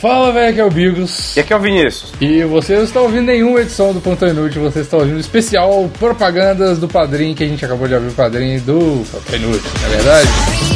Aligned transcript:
Fala, 0.00 0.32
velho, 0.32 0.48
aqui 0.48 0.60
é 0.60 0.64
o 0.64 0.70
Bigos. 0.70 1.36
E 1.36 1.40
aqui 1.40 1.52
é 1.52 1.56
o 1.56 1.60
Vinícius. 1.60 2.10
E 2.22 2.42
você 2.44 2.74
não 2.74 2.84
está 2.84 3.02
ouvindo 3.02 3.26
nenhuma 3.26 3.60
edição 3.60 3.92
do 3.92 4.00
Ponto 4.00 4.26
Inútil, 4.26 4.62
você 4.62 4.80
está 4.80 4.96
ouvindo 4.96 5.16
o 5.16 5.20
especial 5.20 5.90
propagandas 5.98 6.78
do 6.78 6.88
Padrim, 6.88 7.34
que 7.34 7.44
a 7.44 7.46
gente 7.46 7.62
acabou 7.62 7.86
de 7.86 7.94
ouvir 7.94 8.08
o 8.08 8.12
Padrim 8.12 8.58
do 8.60 9.04
Ponto 9.12 9.36
Inútil, 9.36 9.70
não 9.78 9.86
é 9.86 9.96
verdade? 9.96 10.69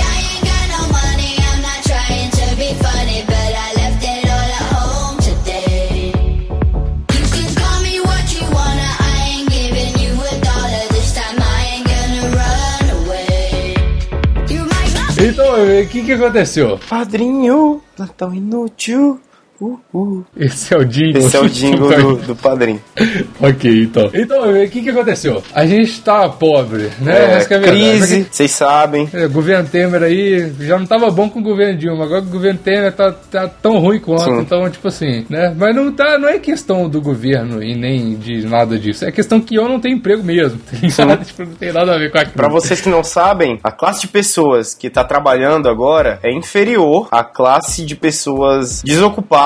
O 15.54 15.88
que 15.88 16.04
que 16.04 16.12
aconteceu? 16.12 16.78
Padrinho, 16.88 17.82
não 17.98 18.06
tão 18.06 18.34
inútil. 18.34 19.20
Uh, 19.60 19.78
uh. 19.94 20.24
Esse 20.36 20.74
é 20.74 20.78
o 20.78 20.84
jingle. 20.84 21.26
Esse 21.26 21.36
é 21.36 21.40
o 21.40 21.48
jingle 21.48 21.96
do, 21.96 22.16
do 22.16 22.36
padrinho. 22.36 22.82
ok, 23.40 23.82
então. 23.82 24.10
Então, 24.12 24.50
o 24.50 24.68
que 24.68 24.82
que 24.82 24.90
aconteceu? 24.90 25.42
A 25.54 25.64
gente 25.64 26.02
tá 26.02 26.28
pobre, 26.28 26.90
né? 27.00 27.36
É, 27.36 27.38
é 27.38 27.60
crise, 27.60 28.26
vocês 28.30 28.50
sabem. 28.50 29.08
É, 29.12 29.26
o 29.26 29.30
governo 29.30 29.68
Temer 29.68 30.02
aí 30.02 30.52
já 30.58 30.76
não 30.76 30.86
tava 30.86 31.08
bom 31.10 31.30
com 31.30 31.38
o 31.38 31.42
governo 31.42 31.78
Dilma, 31.78 32.04
agora 32.04 32.22
o 32.22 32.26
governo 32.26 32.58
Temer 32.58 32.92
tá, 32.92 33.12
tá 33.12 33.46
tão 33.46 33.78
ruim 33.78 34.00
quanto, 34.00 34.24
Sim. 34.24 34.40
então, 34.40 34.68
tipo 34.68 34.88
assim, 34.88 35.24
né? 35.30 35.54
Mas 35.56 35.74
não, 35.74 35.92
tá, 35.92 36.18
não 36.18 36.28
é 36.28 36.38
questão 36.40 36.88
do 36.88 37.00
governo 37.00 37.62
e 37.62 37.76
nem 37.76 38.16
de 38.16 38.44
nada 38.46 38.76
disso, 38.76 39.04
é 39.04 39.12
questão 39.12 39.40
que 39.40 39.54
eu 39.54 39.68
não 39.68 39.78
tenho 39.78 39.96
emprego 39.96 40.24
mesmo, 40.24 40.58
tá? 40.96 41.16
Tipo, 41.18 41.44
não 41.44 41.54
tem 41.54 41.72
nada 41.72 41.94
a 41.94 41.98
ver 41.98 42.10
com 42.10 42.18
aquilo. 42.18 42.34
Pra 42.34 42.48
vocês 42.48 42.80
que 42.80 42.88
não 42.88 43.04
sabem, 43.04 43.60
a 43.62 43.70
classe 43.70 44.00
de 44.00 44.08
pessoas 44.08 44.74
que 44.74 44.90
tá 44.90 45.04
trabalhando 45.04 45.68
agora 45.68 46.18
é 46.24 46.32
inferior 46.32 47.08
à 47.12 47.22
classe 47.22 47.84
de 47.84 47.94
pessoas 47.94 48.82
desocupadas 48.82 49.43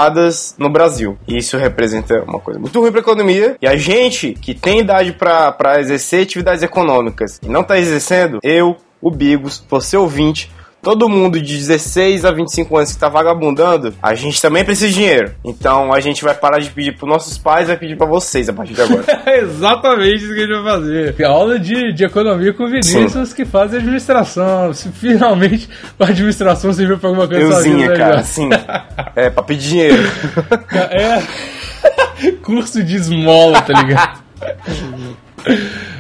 no 0.59 0.71
Brasil. 0.71 1.19
Isso 1.27 1.57
representa 1.57 2.23
uma 2.23 2.39
coisa 2.39 2.61
muito 2.61 2.79
ruim 2.81 2.91
pra 2.91 3.01
economia. 3.01 3.57
E 3.61 3.67
a 3.67 3.77
gente 3.77 4.33
que 4.35 4.55
tem 4.55 4.81
idade 4.81 5.13
pra 5.13 5.81
exercer 5.81 6.23
atividades 6.23 6.63
econômicas 6.63 7.41
e 7.43 7.49
não 7.49 7.65
tá 7.65 7.79
exercendo, 7.79 8.39
eu, 8.43 8.77
o 9.01 9.11
Bigos, 9.11 9.65
você 9.69 9.97
ouvinte, 9.97 10.51
Todo 10.81 11.09
mundo 11.09 11.41
de 11.41 11.57
16 11.57 12.25
a 12.25 12.31
25 12.31 12.77
anos 12.77 12.93
que 12.93 12.99
tá 12.99 13.09
vagabundando, 13.09 13.93
a 14.01 14.15
gente 14.15 14.41
também 14.41 14.65
precisa 14.65 14.89
de 14.89 14.95
dinheiro. 14.95 15.33
Então 15.45 15.93
a 15.93 16.01
gente 16.01 16.23
vai 16.23 16.35
parar 16.35 16.59
de 16.61 16.71
pedir 16.71 16.97
pros 16.97 17.11
nossos 17.11 17.37
pais 17.37 17.65
e 17.65 17.69
vai 17.69 17.77
pedir 17.77 17.97
pra 17.97 18.07
vocês 18.07 18.49
a 18.49 18.53
partir 18.53 18.75
de 18.75 18.83
agora. 18.83 19.05
É 19.27 19.41
exatamente 19.43 20.25
isso 20.25 20.33
que 20.33 20.41
a 20.41 20.47
gente 20.47 20.63
vai 20.63 20.65
fazer. 20.65 21.15
É 21.19 21.25
Aula 21.25 21.59
de, 21.59 21.93
de 21.93 22.05
economia 22.05 22.53
com 22.53 22.67
Vinícius 22.67 23.33
que 23.33 23.45
faz 23.45 23.75
administração. 23.75 24.73
Se 24.73 24.89
finalmente 24.91 25.69
a 25.99 26.05
administração 26.05 26.73
serviu 26.73 26.99
pra 26.99 27.09
alguma 27.09 27.27
coisa 27.27 27.43
Euzinha, 27.43 27.77
vida, 27.77 27.91
né, 27.91 27.97
cara, 27.97 28.15
já? 28.15 28.21
assim. 28.21 28.49
É, 29.17 29.31
pra 29.31 29.43
pedir 29.43 29.69
dinheiro. 29.69 30.03
É. 30.91 32.33
Curso 32.43 32.83
de 32.83 32.97
esmola, 32.97 33.61
tá 33.63 33.83
ligado? 33.83 34.21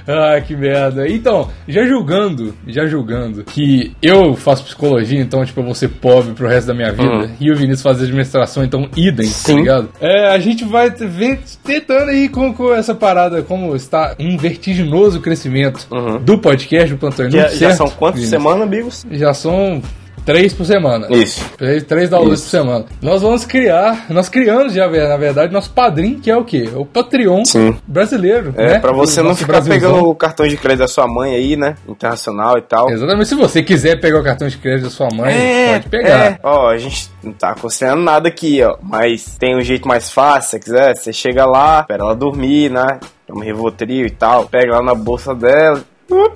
Ah, 0.08 0.40
que 0.40 0.56
merda. 0.56 1.06
Então, 1.06 1.50
já 1.68 1.84
julgando, 1.86 2.54
já 2.66 2.86
julgando 2.86 3.44
que 3.44 3.92
eu 4.02 4.34
faço 4.34 4.64
psicologia, 4.64 5.20
então, 5.20 5.44
tipo, 5.44 5.60
eu 5.60 5.64
vou 5.64 5.74
ser 5.74 5.88
pobre 5.88 6.32
pro 6.32 6.48
resto 6.48 6.68
da 6.68 6.74
minha 6.74 6.90
vida, 6.90 7.26
Hum. 7.26 7.28
e 7.38 7.50
o 7.52 7.54
Vinícius 7.54 7.82
faz 7.82 8.00
administração, 8.02 8.64
então, 8.64 8.88
idem, 8.96 9.28
tá 9.44 9.52
ligado? 9.52 9.88
É, 10.00 10.28
a 10.30 10.38
gente 10.38 10.64
vai 10.64 10.88
ver, 10.90 11.40
tentando 11.62 12.08
aí 12.10 12.28
com, 12.28 12.54
com 12.54 12.72
essa 12.74 12.94
parada, 12.94 13.42
como 13.42 13.76
está 13.76 14.14
um 14.18 14.36
vertiginoso 14.38 15.20
crescimento 15.20 15.86
do 16.22 16.38
podcast 16.38 16.90
do 16.90 16.98
Plantão 16.98 17.30
Já, 17.30 17.38
Inútil, 17.40 17.58
já 17.58 17.66
certo, 17.68 17.76
são 17.76 17.90
quantas 17.90 18.22
semanas, 18.26 18.68
Bigos? 18.68 19.06
Já 19.10 19.34
são 19.34 19.82
três 20.28 20.52
por 20.52 20.66
semana. 20.66 21.06
Isso. 21.08 21.42
Três, 21.56 21.82
três 21.84 22.10
downloads 22.10 22.40
Isso. 22.40 22.50
por 22.50 22.58
semana. 22.58 22.84
Nós 23.00 23.22
vamos 23.22 23.46
criar, 23.46 24.04
nós 24.10 24.28
criamos 24.28 24.74
já, 24.74 24.86
na 24.86 25.16
verdade, 25.16 25.50
nosso 25.50 25.70
padrinho, 25.70 26.20
que 26.20 26.30
é 26.30 26.36
o 26.36 26.44
quê? 26.44 26.68
O 26.74 26.84
Patreon 26.84 27.46
Sim. 27.46 27.74
brasileiro. 27.86 28.52
É, 28.54 28.74
né? 28.74 28.78
pra 28.78 28.92
você 28.92 29.22
não 29.22 29.34
ficar 29.34 29.52
Brasilzão. 29.54 29.80
pegando 29.90 30.06
o 30.06 30.14
cartão 30.14 30.46
de 30.46 30.58
crédito 30.58 30.80
da 30.80 30.88
sua 30.88 31.06
mãe 31.08 31.34
aí, 31.34 31.56
né? 31.56 31.76
Internacional 31.88 32.58
e 32.58 32.60
tal. 32.60 32.90
Exatamente. 32.90 33.26
Se 33.26 33.34
você 33.34 33.62
quiser 33.62 33.98
pegar 34.02 34.20
o 34.20 34.22
cartão 34.22 34.46
de 34.48 34.58
crédito 34.58 34.84
da 34.84 34.90
sua 34.90 35.08
mãe, 35.14 35.32
É, 35.34 35.72
pode 35.78 35.88
pegar. 35.88 36.32
é. 36.32 36.38
Ó, 36.42 36.68
a 36.68 36.76
gente 36.76 37.08
não 37.22 37.32
tá 37.32 37.52
aconselhando 37.52 38.02
nada 38.02 38.28
aqui, 38.28 38.62
ó. 38.62 38.76
Mas 38.82 39.34
tem 39.38 39.56
um 39.56 39.62
jeito 39.62 39.88
mais 39.88 40.10
fácil, 40.10 40.50
se 40.50 40.60
quiser. 40.60 40.94
Você 40.94 41.10
chega 41.10 41.46
lá, 41.46 41.80
espera 41.80 42.02
ela 42.04 42.14
dormir, 42.14 42.70
né? 42.70 43.00
Toma 43.26 43.44
Rivotril 43.44 44.04
e 44.06 44.10
tal. 44.10 44.44
Pega 44.46 44.72
lá 44.76 44.82
na 44.82 44.94
bolsa 44.94 45.34
dela. 45.34 45.82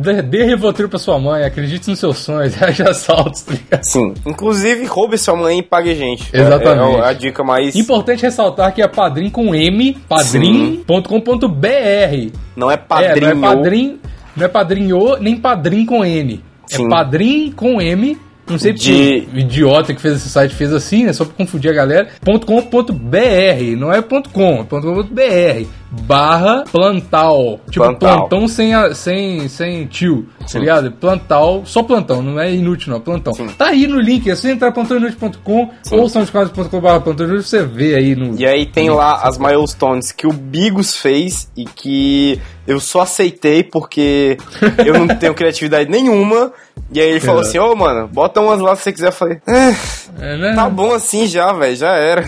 Dê, 0.00 0.21
dê 0.21 0.44
Rivotril 0.44 0.87
pra 0.88 0.99
sua 0.99 1.19
mãe, 1.19 1.44
acredite 1.44 1.88
nos 1.88 1.99
seus 1.99 2.19
sonhos, 2.19 2.55
reage 2.55 2.83
assaltos, 2.83 3.41
tá 3.43 3.55
ligado? 3.55 3.83
Sim. 3.83 4.12
Inclusive, 4.27 4.84
roube 4.84 5.16
sua 5.16 5.34
mãe 5.34 5.60
e 5.60 5.62
pague 5.62 5.94
gente. 5.94 6.28
É- 6.37 6.41
Exatamente. 6.43 6.97
É, 6.99 7.05
a 7.05 7.12
dica 7.15 7.43
mais... 7.43 7.75
Importante 7.75 8.22
ressaltar 8.22 8.75
que 8.75 8.83
é 8.83 8.88
padrim 8.88 9.31
com 9.31 9.55
M, 9.55 9.97
padrim.com.br. 10.09 12.38
Não 12.56 12.71
é 12.71 12.75
É, 12.75 12.77
padrinho. 12.77 13.34
não 13.34 13.49
é 13.50 13.55
padrim, 13.55 14.00
não 14.37 14.44
é 14.44 14.49
padrinho, 14.49 15.16
nem 15.21 15.37
padrim 15.37 15.87
com 15.87 16.04
N. 16.04 16.41
Sim. 16.66 16.87
É 16.87 16.89
padrim 16.89 17.53
com 17.53 17.81
M. 17.81 18.19
Não 18.49 18.59
sei 18.59 18.72
De- 18.72 18.78
porque 18.83 19.28
o 19.34 19.39
idiota 19.39 19.94
que 19.94 20.00
fez 20.03 20.16
esse 20.16 20.28
site 20.28 20.54
fez 20.54 20.72
assim, 20.72 21.04
né? 21.04 21.12
Só 21.12 21.25
pra 21.25 21.34
confundir 21.34 21.71
a 21.71 21.75
galera. 21.75 22.09
.com.br, 22.25 23.77
não 23.78 23.93
é 23.93 24.03
.com, 24.03 24.60
é 24.60 24.65
.com.br. 24.65 25.66
Barra 26.06 26.64
plantal. 26.72 27.60
Tipo, 27.70 27.84
Plantal. 27.84 28.28
plantão 28.28 28.48
sem, 28.48 28.75
a- 28.75 28.94
sem, 28.94 29.47
sem 29.48 29.84
tio, 29.86 30.26
tá 30.50 30.58
ligado? 30.58 30.91
Plantal, 30.92 31.62
só 31.66 31.82
plantão, 31.82 32.22
não 32.22 32.41
é 32.41 32.53
inútil 32.53 32.91
não, 32.92 33.00
plantão. 33.00 33.34
Sim. 33.34 33.48
Tá 33.48 33.66
aí 33.66 33.86
no 33.86 34.00
link, 34.00 34.28
é 34.30 34.34
só 34.34 34.48
entrar 34.48 34.72
plantãoinútil.com 34.72 35.69
ou 35.91 36.08
soundcloud.com.br 36.08 37.00
plantãoinútil, 37.04 37.42
você 37.42 37.62
vê 37.62 37.94
aí 37.94 38.16
no... 38.16 38.34
E 38.41 38.47
aí 38.47 38.64
tem 38.64 38.88
lá 38.88 39.20
as 39.22 39.36
milestones 39.36 40.12
que 40.12 40.26
o 40.26 40.32
Bigos 40.32 40.97
fez 40.97 41.50
e 41.56 41.64
que 41.66 42.41
eu 42.66 42.80
só 42.80 43.03
aceitei 43.03 43.62
porque 43.62 44.38
eu 44.86 44.94
não 44.98 45.06
tenho 45.09 45.34
criatividade 45.34 45.91
nenhuma. 45.91 46.53
E 46.94 47.00
aí 47.00 47.09
ele 47.09 47.20
falou 47.20 47.41
Exato. 47.42 47.59
assim, 47.59 47.70
ô 47.72 47.74
mano, 47.76 48.06
bota 48.09 48.41
umas 48.41 48.60
lá 48.60 48.76
se 48.76 48.82
você 48.84 48.92
quiser. 48.92 49.09
Eu 49.09 49.12
falei, 49.12 49.38
é, 49.47 49.74
É, 50.20 50.36
né? 50.36 50.54
tá 50.54 50.69
bom 50.69 50.92
assim 50.92 51.26
já, 51.26 51.53
velho, 51.53 51.74
já 51.76 51.92
era. 51.97 52.24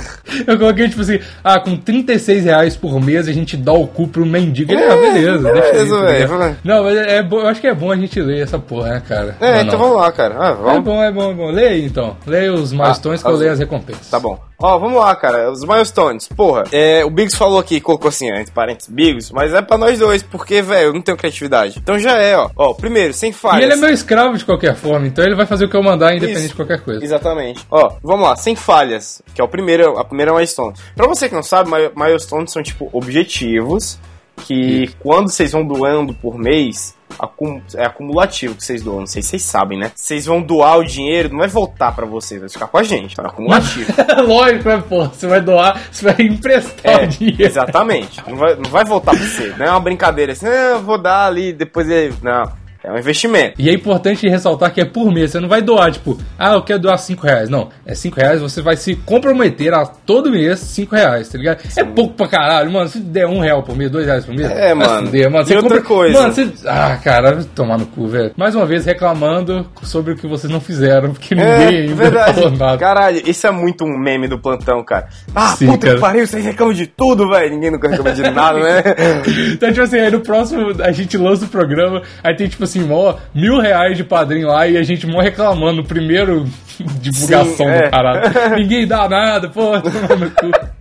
Eu 0.46 0.58
coloquei, 0.58 0.88
tipo 0.88 1.02
assim, 1.02 1.18
ah, 1.42 1.60
com 1.60 1.76
36 1.76 2.44
reais 2.44 2.76
por 2.76 2.98
mês 3.00 3.28
a 3.28 3.32
gente 3.32 3.53
dá 3.56 3.72
o 3.72 3.86
cu 3.86 4.08
pro 4.08 4.24
mendigo. 4.26 4.72
Ele, 4.72 4.82
ah, 4.84 4.96
beleza, 4.96 5.52
beleza, 5.52 5.96
tá 5.98 6.02
velho. 6.06 6.18
ligado? 6.34 6.56
Não, 6.64 6.84
mas 6.84 6.96
é, 6.96 7.16
é 7.16 7.22
bom, 7.22 7.38
eu 7.40 7.46
acho 7.48 7.60
que 7.60 7.66
é 7.66 7.74
bom 7.74 7.90
a 7.90 7.96
gente 7.96 8.20
ler 8.20 8.42
essa 8.42 8.58
porra, 8.58 8.90
né, 8.90 9.02
cara? 9.08 9.36
É, 9.40 9.52
Não, 9.56 9.60
então 9.62 9.78
não. 9.78 9.84
vamos 9.86 9.96
lá, 10.02 10.12
cara. 10.12 10.34
Ah, 10.38 10.50
É 10.50 10.54
vamos. 10.54 10.84
bom, 10.84 11.02
é 11.02 11.12
bom, 11.12 11.30
é 11.30 11.34
bom. 11.34 11.50
Leia 11.50 11.70
aí, 11.70 11.84
então. 11.86 12.16
Leia 12.26 12.52
os 12.52 12.72
milestones 12.72 13.22
que 13.22 13.28
eu 13.28 13.36
leio 13.36 13.52
as 13.52 13.58
recompensas. 13.58 14.08
Tá 14.10 14.18
bom. 14.20 14.38
Ó, 14.64 14.78
vamos 14.78 14.98
lá, 14.98 15.14
cara. 15.14 15.50
Os 15.50 15.62
milestones. 15.62 16.26
Porra, 16.28 16.64
é, 16.72 17.04
o 17.04 17.10
Biggs 17.10 17.36
falou 17.36 17.58
aqui, 17.58 17.80
colocou 17.80 18.08
assim, 18.08 18.28
entre 18.30 18.50
parênteses, 18.52 18.88
Biggs, 18.90 19.30
mas 19.32 19.52
é 19.52 19.60
pra 19.60 19.76
nós 19.76 19.98
dois, 19.98 20.22
porque, 20.22 20.62
velho, 20.62 20.86
eu 20.88 20.92
não 20.94 21.02
tenho 21.02 21.18
criatividade. 21.18 21.78
Então 21.78 21.98
já 21.98 22.16
é, 22.16 22.36
ó. 22.36 22.48
Ó, 22.56 22.72
primeiro, 22.74 23.12
sem 23.12 23.30
falhas. 23.32 23.60
E 23.60 23.64
ele 23.64 23.72
é 23.74 23.76
meu 23.76 23.90
escravo 23.90 24.38
de 24.38 24.44
qualquer 24.44 24.74
forma, 24.74 25.06
então 25.06 25.24
ele 25.24 25.34
vai 25.34 25.44
fazer 25.44 25.66
o 25.66 25.68
que 25.68 25.76
eu 25.76 25.82
mandar, 25.82 26.12
independente 26.14 26.38
Isso. 26.46 26.48
de 26.48 26.54
qualquer 26.54 26.80
coisa. 26.82 27.04
Exatamente. 27.04 27.64
Ó, 27.70 27.92
vamos 28.02 28.26
lá, 28.26 28.36
sem 28.36 28.56
falhas, 28.56 29.20
que 29.34 29.40
é 29.40 29.44
o 29.44 29.48
primeiro, 29.48 29.98
a 29.98 30.04
primeira 30.04 30.32
milestone. 30.32 30.74
Pra 30.96 31.06
você 31.06 31.28
que 31.28 31.34
não 31.34 31.42
sabe, 31.42 31.70
mi- 31.70 31.90
milestones 31.94 32.50
são 32.50 32.62
tipo 32.62 32.88
objetivos 32.92 33.98
que 34.46 34.90
quando 34.98 35.30
vocês 35.30 35.52
vão 35.52 35.64
doando 35.64 36.12
por 36.14 36.36
mês, 36.38 36.94
acum- 37.18 37.60
é 37.74 37.84
acumulativo 37.84 38.54
que 38.54 38.62
vocês 38.64 38.82
doam. 38.82 39.00
Não 39.00 39.06
sei 39.06 39.22
se 39.22 39.28
vocês 39.30 39.42
sabem, 39.42 39.78
né? 39.78 39.92
Vocês 39.94 40.26
vão 40.26 40.40
doar 40.42 40.78
o 40.78 40.84
dinheiro, 40.84 41.30
não 41.30 41.38
vai 41.38 41.48
voltar 41.48 41.92
pra 41.94 42.06
vocês, 42.06 42.40
vai 42.40 42.48
ficar 42.50 42.66
com 42.66 42.78
a 42.78 42.82
gente, 42.82 43.18
é 43.20 43.24
acumulativo. 43.26 43.92
Lógico, 44.26 44.68
né, 44.68 44.82
pô? 44.88 45.04
Você 45.06 45.26
vai 45.26 45.40
doar, 45.40 45.80
você 45.90 46.04
vai 46.12 46.26
emprestar 46.26 47.00
É, 47.02 47.04
o 47.04 47.06
dinheiro. 47.08 47.42
exatamente. 47.42 48.22
Não 48.28 48.36
vai, 48.36 48.54
não 48.56 48.70
vai 48.70 48.84
voltar 48.84 49.12
pra 49.12 49.24
você. 49.24 49.54
Não 49.58 49.66
é 49.66 49.70
uma 49.70 49.80
brincadeira 49.80 50.32
assim, 50.32 50.46
ah, 50.46 50.72
eu 50.74 50.82
vou 50.82 50.98
dar 50.98 51.26
ali, 51.26 51.52
depois 51.52 51.88
ele. 51.88 52.14
Não. 52.22 52.63
É 52.84 52.92
um 52.92 52.98
investimento. 52.98 53.54
E 53.58 53.70
é 53.70 53.72
importante 53.72 54.28
ressaltar 54.28 54.70
que 54.72 54.80
é 54.80 54.84
por 54.84 55.10
mês. 55.10 55.30
Você 55.30 55.40
não 55.40 55.48
vai 55.48 55.62
doar, 55.62 55.90
tipo, 55.90 56.18
ah, 56.38 56.52
eu 56.52 56.62
quero 56.62 56.78
doar 56.80 56.98
5 56.98 57.26
reais. 57.26 57.48
Não, 57.48 57.70
é 57.86 57.94
5 57.94 58.16
reais, 58.20 58.40
você 58.42 58.60
vai 58.60 58.76
se 58.76 58.94
comprometer 58.94 59.72
a 59.72 59.86
todo 59.86 60.30
mês 60.30 60.58
5 60.60 60.94
reais, 60.94 61.28
tá 61.28 61.38
ligado? 61.38 61.62
É 61.76 61.82
pouco 61.82 62.12
pra 62.14 62.28
caralho, 62.28 62.70
mano. 62.70 62.88
Se 62.88 62.98
der 63.00 63.26
1 63.26 63.40
real 63.40 63.62
por 63.62 63.74
mês, 63.76 63.90
2 63.90 64.06
reais 64.06 64.24
por 64.26 64.34
mês. 64.34 64.50
É, 64.50 64.74
mano. 64.74 65.06
fuder, 65.06 65.30
mano. 65.30 65.46
E 65.50 65.56
outra 65.56 65.80
coisa. 65.80 66.20
Mano, 66.20 66.32
você. 66.34 66.48
Ah, 66.66 66.98
cara, 67.02 67.42
tomar 67.54 67.78
no 67.78 67.86
cu, 67.86 68.06
velho. 68.06 68.32
Mais 68.36 68.54
uma 68.54 68.66
vez 68.66 68.84
reclamando 68.84 69.66
sobre 69.82 70.12
o 70.12 70.16
que 70.16 70.26
vocês 70.26 70.52
não 70.52 70.60
fizeram, 70.60 71.12
porque 71.12 71.34
ninguém 71.34 71.50
É, 71.50 71.68
ainda 71.82 71.94
verdade. 71.94 72.34
falou 72.34 72.50
nada. 72.50 72.76
Caralho, 72.78 73.22
isso 73.26 73.46
é 73.46 73.50
muito 73.50 73.84
um 73.84 73.98
meme 73.98 74.28
do 74.28 74.38
plantão, 74.38 74.84
cara. 74.84 75.08
Ah, 75.34 75.54
Sim, 75.56 75.66
puta 75.68 75.86
cara. 75.86 75.94
que 75.94 76.00
pariu, 76.00 76.26
vocês 76.26 76.44
reclamam 76.44 76.74
de 76.74 76.86
tudo, 76.86 77.28
velho. 77.30 77.50
Ninguém 77.54 77.70
nunca 77.70 77.88
reclama 77.88 78.12
de 78.12 78.22
nada, 78.30 78.58
né? 78.58 78.82
Então, 79.54 79.70
tipo 79.70 79.82
assim, 79.82 79.98
aí 79.98 80.10
no 80.10 80.20
próximo 80.20 80.72
a 80.82 80.92
gente 80.92 81.16
lança 81.16 81.44
o 81.44 81.48
programa, 81.48 82.02
aí 82.22 82.34
tem, 82.36 82.48
tipo 82.48 82.64
assim, 82.64 82.73
mó 82.80 83.16
mil 83.34 83.60
reais 83.60 83.96
de 83.96 84.04
padrinho 84.04 84.48
lá 84.48 84.66
e 84.66 84.76
a 84.76 84.82
gente 84.82 85.06
mó 85.06 85.20
reclamando 85.20 85.78
no 85.82 85.84
primeiro 85.84 86.44
divulgação 87.00 87.54
Sim, 87.56 87.72
é. 87.72 87.82
do 87.84 87.90
parado. 87.90 88.28
Ninguém 88.56 88.86
dá 88.86 89.08
nada, 89.08 89.48
pô, 89.48 89.72
cu. 89.80 90.74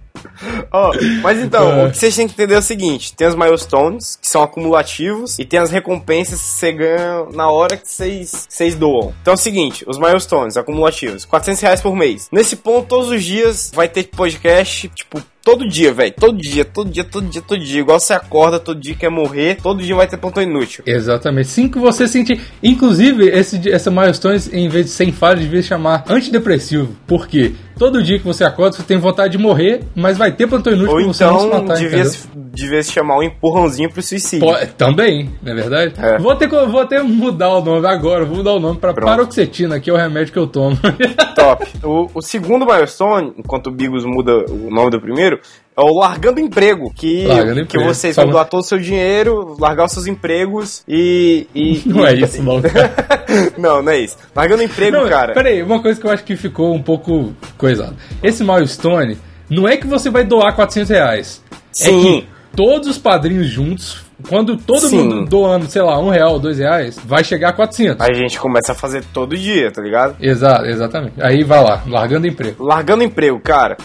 Ó, 0.72 0.92
mas 1.22 1.40
então, 1.40 1.72
É. 1.82 1.86
o 1.86 1.92
que 1.92 1.98
vocês 1.98 2.16
têm 2.16 2.28
que 2.28 2.34
entender 2.34 2.56
é 2.56 2.58
o 2.58 2.62
seguinte: 2.62 3.14
tem 3.16 3.28
os 3.28 3.36
milestones, 3.36 4.18
que 4.20 4.28
são 4.28 4.42
acumulativos, 4.42 5.38
e 5.40 5.46
tem 5.46 5.60
as 5.60 5.70
recompensas 5.70 6.40
que 6.42 6.48
você 6.48 6.72
ganha 6.72 7.26
na 7.34 7.50
hora 7.50 7.78
que 7.78 7.88
vocês 7.88 8.48
vocês 8.50 8.76
doam. 8.76 9.14
Então 9.22 9.34
é 9.34 9.36
o 9.36 9.40
seguinte: 9.40 9.84
os 9.88 9.98
milestones 10.00 10.58
acumulativos, 10.58 11.26
400 11.26 11.62
reais 11.62 11.82
por 11.82 11.96
mês. 11.96 12.30
Nesse 12.32 12.56
ponto, 12.56 12.88
todos 12.88 13.10
os 13.10 13.24
dias 13.24 13.72
vai 13.74 13.88
ter 13.88 14.04
podcast, 14.06 14.90
tipo. 14.90 15.22
Todo 15.44 15.68
dia, 15.68 15.94
velho. 15.94 16.14
Todo 16.18 16.38
dia, 16.38 16.64
todo 16.64 16.90
dia, 16.90 17.04
todo 17.04 17.28
dia, 17.28 17.42
todo 17.42 17.60
dia. 17.60 17.82
Igual 17.82 18.00
você 18.00 18.14
acorda, 18.14 18.60
todo 18.60 18.80
dia 18.80 18.96
quer 18.96 19.10
morrer, 19.10 19.58
todo 19.62 19.84
dia 19.84 19.94
vai 19.94 20.08
ter 20.08 20.16
plantão 20.16 20.42
inútil. 20.42 20.84
Exatamente. 20.88 21.50
Sim 21.50 21.68
que 21.68 21.78
você 21.78 22.08
sentir. 22.08 22.40
Inclusive, 22.64 23.28
esse, 23.28 23.70
essa 23.70 23.92
milestones, 23.92 24.52
em 24.54 24.70
vez 24.70 24.86
de 24.86 24.92
sem 24.92 25.12
falha, 25.12 25.42
devia 25.42 25.62
chamar 25.62 26.06
antidepressivo. 26.08 26.96
Por 27.06 27.28
quê? 27.28 27.54
Todo 27.78 28.04
dia 28.04 28.20
que 28.20 28.26
você 28.26 28.44
acorda, 28.44 28.78
você 28.78 28.84
tem 28.84 28.98
vontade 28.98 29.34
de 29.34 29.38
morrer, 29.38 29.82
mas 29.96 30.18
vai 30.18 30.32
ter 30.32 30.48
plantão 30.48 30.72
inútil 30.72 30.94
Ou 30.94 31.04
pra 31.04 31.08
você 31.14 31.26
não 31.26 31.40
se 31.40 31.46
então 31.48 31.62
matar, 31.62 31.78
devia, 31.78 32.06
se, 32.06 32.28
devia 32.36 32.84
se 32.84 32.92
chamar 32.92 33.18
um 33.18 33.24
empurrãozinho 33.24 33.92
pro 33.92 34.02
suicídio. 34.02 34.48
Pô, 34.48 34.56
também, 34.78 35.32
não 35.42 35.52
é 35.52 35.56
verdade? 35.56 35.94
É. 35.98 36.20
Vou, 36.20 36.36
ter, 36.36 36.48
vou 36.48 36.80
até 36.80 37.02
mudar 37.02 37.50
o 37.50 37.64
nome 37.64 37.86
agora, 37.88 38.26
vou 38.26 38.38
mudar 38.38 38.54
o 38.54 38.60
nome 38.60 38.78
pra 38.78 38.94
Pronto. 38.94 39.10
paroxetina, 39.10 39.80
que 39.80 39.90
é 39.90 39.94
o 39.94 39.98
remédio 39.98 40.32
que 40.32 40.40
eu 40.40 40.48
tomo. 40.48 40.78
Top. 41.36 41.66
O, 41.84 42.10
o 42.14 42.22
segundo 42.22 42.66
milestone, 42.66 43.34
enquanto 43.38 43.68
o 43.68 43.72
Bigos 43.72 44.06
muda 44.06 44.46
o 44.50 44.70
nome 44.70 44.92
do 44.92 45.02
primeiro, 45.02 45.33
é 45.76 45.82
o 45.82 45.94
largando 45.98 46.40
emprego. 46.40 46.92
Que, 46.94 47.26
Largando 47.26 47.56
que 47.56 47.62
emprego. 47.78 47.86
vocês 47.94 48.14
Só 48.16 48.22
vão 48.22 48.28
não- 48.28 48.34
doar 48.34 48.46
todo 48.46 48.62
o 48.62 48.64
seu 48.66 48.78
dinheiro, 48.80 49.56
largar 49.60 49.86
os 49.86 49.92
seus 49.92 50.06
empregos 50.08 50.84
e. 50.88 51.48
e- 51.54 51.82
não 51.90 52.04
e- 52.04 52.08
é 52.08 52.14
isso, 52.16 52.42
não, 52.44 52.62
cara. 52.62 52.94
não, 53.58 53.82
não 53.82 53.92
é 53.92 54.00
isso. 54.00 54.18
Largando 54.36 54.64
emprego, 54.64 54.98
Não, 54.98 55.10
cara. 55.10 55.34
Peraí, 55.34 55.62
uma 55.64 55.82
coisa 55.82 56.00
que 56.00 56.06
eu 56.08 56.12
acho 56.12 56.24
que 56.24 56.36
ficou 56.36 56.74
um 56.74 56.82
pouco 56.82 57.34
coisada. 57.58 57.96
Esse 58.22 58.44
milestone 58.44 59.18
não 59.50 59.68
é 59.68 59.78
que 59.78 59.88
você 59.88 60.10
vai 60.10 60.24
doar 60.24 60.56
400 60.56 60.90
reais. 60.90 61.42
É 61.80 61.86
Sim. 61.86 62.02
que 62.02 62.28
todos 62.56 62.88
os 62.88 62.98
padrinhos 63.00 63.48
juntos, 63.48 64.04
quando 64.30 64.56
todo 64.56 64.88
Sim. 64.88 64.98
mundo 65.10 65.26
doando, 65.26 65.66
sei 65.66 65.82
lá, 65.82 66.00
um 66.00 66.10
real, 66.10 66.38
dois 66.40 66.60
reais, 66.60 66.98
vai 67.04 67.24
chegar 67.24 67.50
a 67.50 67.54
400. 67.54 68.00
Aí 68.06 68.12
a 68.12 68.18
gente 68.20 68.40
começa 68.40 68.74
a 68.74 68.76
fazer 68.76 69.04
todo 69.12 69.36
dia, 69.36 69.72
tá 69.72 69.82
ligado? 69.82 70.16
Exato, 70.22 70.66
exatamente. 70.66 71.16
Aí 71.20 71.44
vai 71.44 71.64
lá, 71.64 71.82
largando 71.88 72.28
emprego. 72.28 72.64
Largando 72.64 73.04
emprego, 73.04 73.40
cara. 73.40 73.76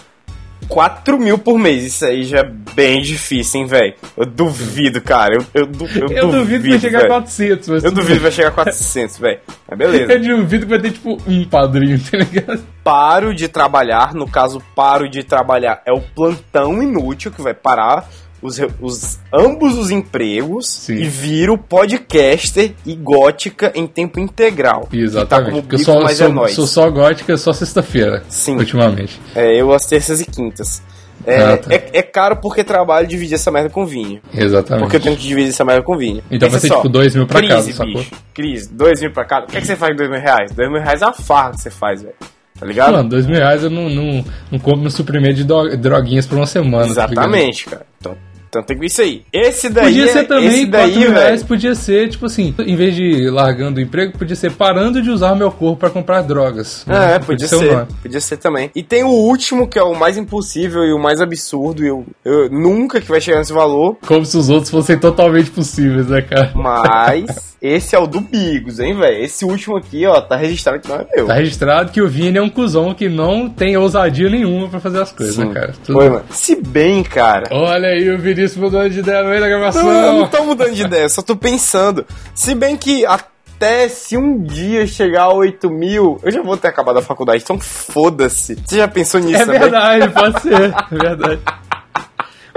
4 0.69 1.19
mil 1.19 1.39
por 1.39 1.59
mês, 1.59 1.85
isso 1.85 2.05
aí 2.05 2.25
já 2.25 2.41
é 2.41 2.51
bem 2.75 3.01
difícil, 3.01 3.61
hein, 3.61 3.67
velho? 3.67 3.95
Eu 4.17 4.27
duvido, 4.27 5.01
cara. 5.01 5.35
Eu, 5.35 5.45
eu, 5.55 5.71
eu, 5.95 6.09
Eu 6.09 6.31
duvido 6.31 6.63
que 6.65 6.71
vai 6.71 6.79
chegar 6.79 6.99
a 6.99 7.03
velho. 7.03 7.15
400. 7.15 7.69
Mas 7.69 7.85
Eu 7.85 7.91
duvido 7.91 8.15
que 8.15 8.23
vai 8.23 8.31
chegar 8.33 8.49
a 8.49 8.53
400, 8.53 9.19
velho. 9.19 9.41
Mas 9.69 9.79
beleza. 9.79 10.13
Eu 10.13 10.37
duvido 10.37 10.67
que 10.67 10.71
vai 10.71 10.81
ter, 10.81 10.93
tipo, 10.93 11.19
um 11.27 11.45
padrinho, 11.45 11.99
tá 11.99 12.19
ligado? 12.19 12.63
paro 12.85 13.35
de 13.35 13.49
trabalhar, 13.49 14.15
no 14.15 14.27
caso, 14.27 14.63
paro 14.75 15.11
de 15.11 15.23
trabalhar 15.23 15.83
é 15.85 15.93
o 15.93 16.01
plantão 16.01 16.83
inútil 16.83 17.31
que 17.31 17.43
vai 17.43 17.53
parar 17.53 18.09
os, 18.41 18.61
os- 18.81 19.19
ambos 19.33 19.77
os 19.77 19.91
empregos 19.91 20.69
Sim. 20.69 20.95
e 20.95 21.05
viro 21.09 21.57
podcaster 21.59 22.73
e 22.87 22.95
gótica 22.95 23.73
em 23.75 23.87
tempo 23.87 24.21
integral. 24.21 24.89
Exatamente. 24.93 25.47
Que 25.47 25.57
tá 25.57 25.63
Porque 25.63 25.75
eu 25.75 25.79
bico, 25.79 25.85
só, 25.93 26.01
mas 26.03 26.21
é 26.21 26.25
sou, 26.25 26.33
nóis. 26.35 26.53
sou 26.53 26.67
só 26.67 26.91
gótica 26.91 27.37
só 27.37 27.53
sexta-feira. 27.53 28.23
Sim. 28.29 28.57
Ultimamente. 28.57 29.21
É, 29.35 29.61
eu 29.61 29.73
às 29.73 29.87
terças 29.87 30.21
e 30.21 30.25
quintas. 30.27 30.83
É, 31.27 31.43
Ah, 31.43 31.57
tá. 31.59 31.75
é, 31.75 31.89
é 31.95 32.03
caro 32.03 32.37
porque 32.37 32.63
trabalho 32.63 33.07
dividir 33.07 33.35
essa 33.35 33.51
merda 33.51 33.69
com 33.69 33.85
vinho. 33.85 34.21
Exatamente. 34.33 34.83
Porque 34.85 34.97
eu 34.97 35.01
tenho 35.01 35.17
que 35.17 35.23
dividir 35.27 35.51
essa 35.51 35.65
merda 35.65 35.83
com 35.83 35.97
vinho. 35.97 36.23
Então 36.31 36.49
vai 36.49 36.61
ser 36.61 36.71
tipo 36.71 36.89
dois 36.89 37.15
mil 37.15 37.27
pra 37.27 37.39
crise, 37.41 37.53
casa, 37.55 37.73
sacou? 37.73 37.95
bicho. 37.95 38.11
Crise, 38.33 38.73
dois 38.73 39.01
mil 39.01 39.13
pra 39.13 39.25
cada. 39.25 39.45
O 39.47 39.49
que, 39.49 39.59
é 39.59 39.61
que 39.61 39.67
você 39.67 39.75
faz 39.77 39.91
com 39.93 39.97
dois 39.97 40.11
mil 40.11 40.21
reais? 40.21 40.53
Dois 40.53 40.71
mil 40.71 40.81
reais 40.81 41.03
é 41.03 41.07
uma 41.07 41.13
farra 41.13 41.51
que 41.51 41.61
você 41.61 41.71
faz, 41.71 42.03
velho. 42.03 42.15
Tá 42.59 42.67
ligado? 42.67 42.93
Mano, 42.93 43.09
dois 43.09 43.27
mil 43.27 43.37
reais 43.37 43.63
eu 43.63 43.71
não, 43.71 43.89
não, 43.91 44.25
não 44.51 44.59
compro 44.59 44.81
meu 44.81 44.91
suprimento 44.91 45.35
de 45.35 45.45
droguinhas 45.77 46.27
por 46.27 46.37
uma 46.39 46.47
semana. 46.47 46.85
tá? 46.87 46.91
Exatamente, 46.91 47.67
cara. 47.67 47.87
Então, 48.01 48.17
então 48.49 48.63
tem 48.63 48.79
isso 48.85 49.01
aí. 49.03 49.23
Esse 49.33 49.69
daí, 49.69 49.85
Podia 49.87 50.07
ser 50.09 50.19
é- 50.21 50.25
também, 50.25 50.47
esse 50.49 50.67
4 50.67 50.71
daí, 50.71 50.99
mil 50.99 51.11
reais 51.11 51.35
velho. 51.41 51.47
podia 51.47 51.75
ser, 51.75 52.09
tipo 52.09 52.27
assim, 52.27 52.55
em 52.59 52.77
vez 52.77 52.95
de 52.95 53.29
largando 53.31 53.79
o 53.79 53.83
emprego, 53.83 54.17
podia 54.17 54.37
ser 54.37 54.53
parando 54.53 55.01
de 55.03 55.11
usar 55.11 55.35
meu 55.35 55.51
corpo 55.51 55.79
pra 55.81 55.91
comprar 55.91 56.23
drogas. 56.23 56.85
né? 56.87 57.15
É, 57.15 57.19
podia 57.19 57.47
o 57.47 57.49
ser. 57.49 57.73
nome. 57.73 57.87
Podia 58.03 58.21
ser 58.21 58.37
também. 58.39 58.71
E 58.75 58.83
tem 58.83 59.05
o 59.05 59.09
último, 59.09 59.69
que 59.69 59.79
é 59.79 59.83
o 59.83 59.95
mais 59.95 60.17
impossível 60.17 60.85
e 60.85 60.93
o 60.93 60.99
mais 60.99 61.21
absurdo. 61.21 61.85
E 61.85 61.89
eu, 61.89 62.07
eu 62.25 62.49
nunca 62.51 63.01
que 63.01 63.09
vai 63.09 63.21
chegar 63.21 63.39
nesse 63.39 63.53
valor. 63.53 63.97
Como 64.07 64.25
se 64.25 64.37
os 64.37 64.49
outros 64.49 64.71
fossem 64.71 64.99
totalmente 64.99 65.51
possíveis, 65.51 66.07
né, 66.09 66.23
cara? 66.23 66.53
Mas 66.55 67.57
esse 67.61 67.95
é 67.95 67.99
o 67.99 68.07
do 68.07 68.21
Bigos, 68.21 68.79
hein, 68.81 68.97
velho? 68.97 69.23
Esse 69.25 69.45
último 69.45 69.77
aqui, 69.77 70.07
ó, 70.07 70.21
tá 70.21 70.37
registrado 70.37 70.81
que 70.81 70.89
não 70.89 70.97
é 70.97 71.07
meu. 71.15 71.27
Tá 71.27 71.35
registrado 71.35 71.91
que 71.93 72.01
o 72.01 72.09
Vini 72.09 72.39
é 72.39 72.43
um 72.43 72.49
cuzão 72.49 72.95
que 72.95 73.09
não 73.09 73.49
tem 73.49 73.77
ousadia 73.77 74.29
nenhuma 74.31 74.69
pra 74.69 74.81
fazer 74.81 75.01
as 75.03 75.13
coisas, 75.13 75.35
Sim. 75.35 75.47
né, 75.47 75.55
cara? 75.55 75.75
Tudo- 75.85 75.99
Foi, 75.99 76.09
mano. 76.09 76.25
Se 76.31 76.55
bem, 76.57 77.03
cara. 77.03 77.47
Olha 77.51 77.89
aí 77.89 78.09
o 78.11 78.19
Vinícius 78.19 78.57
mudando 78.57 78.91
de 78.91 79.01
ideia 79.01 79.23
no 79.23 79.29
meio 79.31 79.41
da 79.41 79.49
gravação. 79.49 79.85
Não, 79.85 79.93
eu 79.93 80.13
não 80.15 80.27
tô 80.29 80.45
mudando 80.45 80.73
de 80.75 80.83
ideia, 80.83 81.09
só 81.09 81.21
tô 81.23 81.35
pensando. 81.37 82.07
Se 82.35 82.55
bem 82.55 82.77
que 82.77 83.05
até 83.07 83.89
se 83.89 84.17
um 84.17 84.41
dia 84.43 84.87
chegar 84.87 85.23
a 85.25 85.33
8 85.35 85.69
mil, 85.69 86.21
eu 86.23 86.31
já 86.31 86.41
vou 86.43 86.57
ter 86.57 86.69
acabado 86.69 86.99
a 86.99 87.03
faculdade, 87.03 87.43
então 87.43 87.59
foda-se. 87.59 88.55
Você 88.65 88.77
já 88.77 88.87
pensou 88.87 89.21
nisso 89.21 89.43
É 89.43 89.45
também? 89.47 89.61
verdade, 89.61 90.09
pode 90.11 90.41
ser. 90.43 90.53
É 90.93 90.97
verdade. 90.97 91.41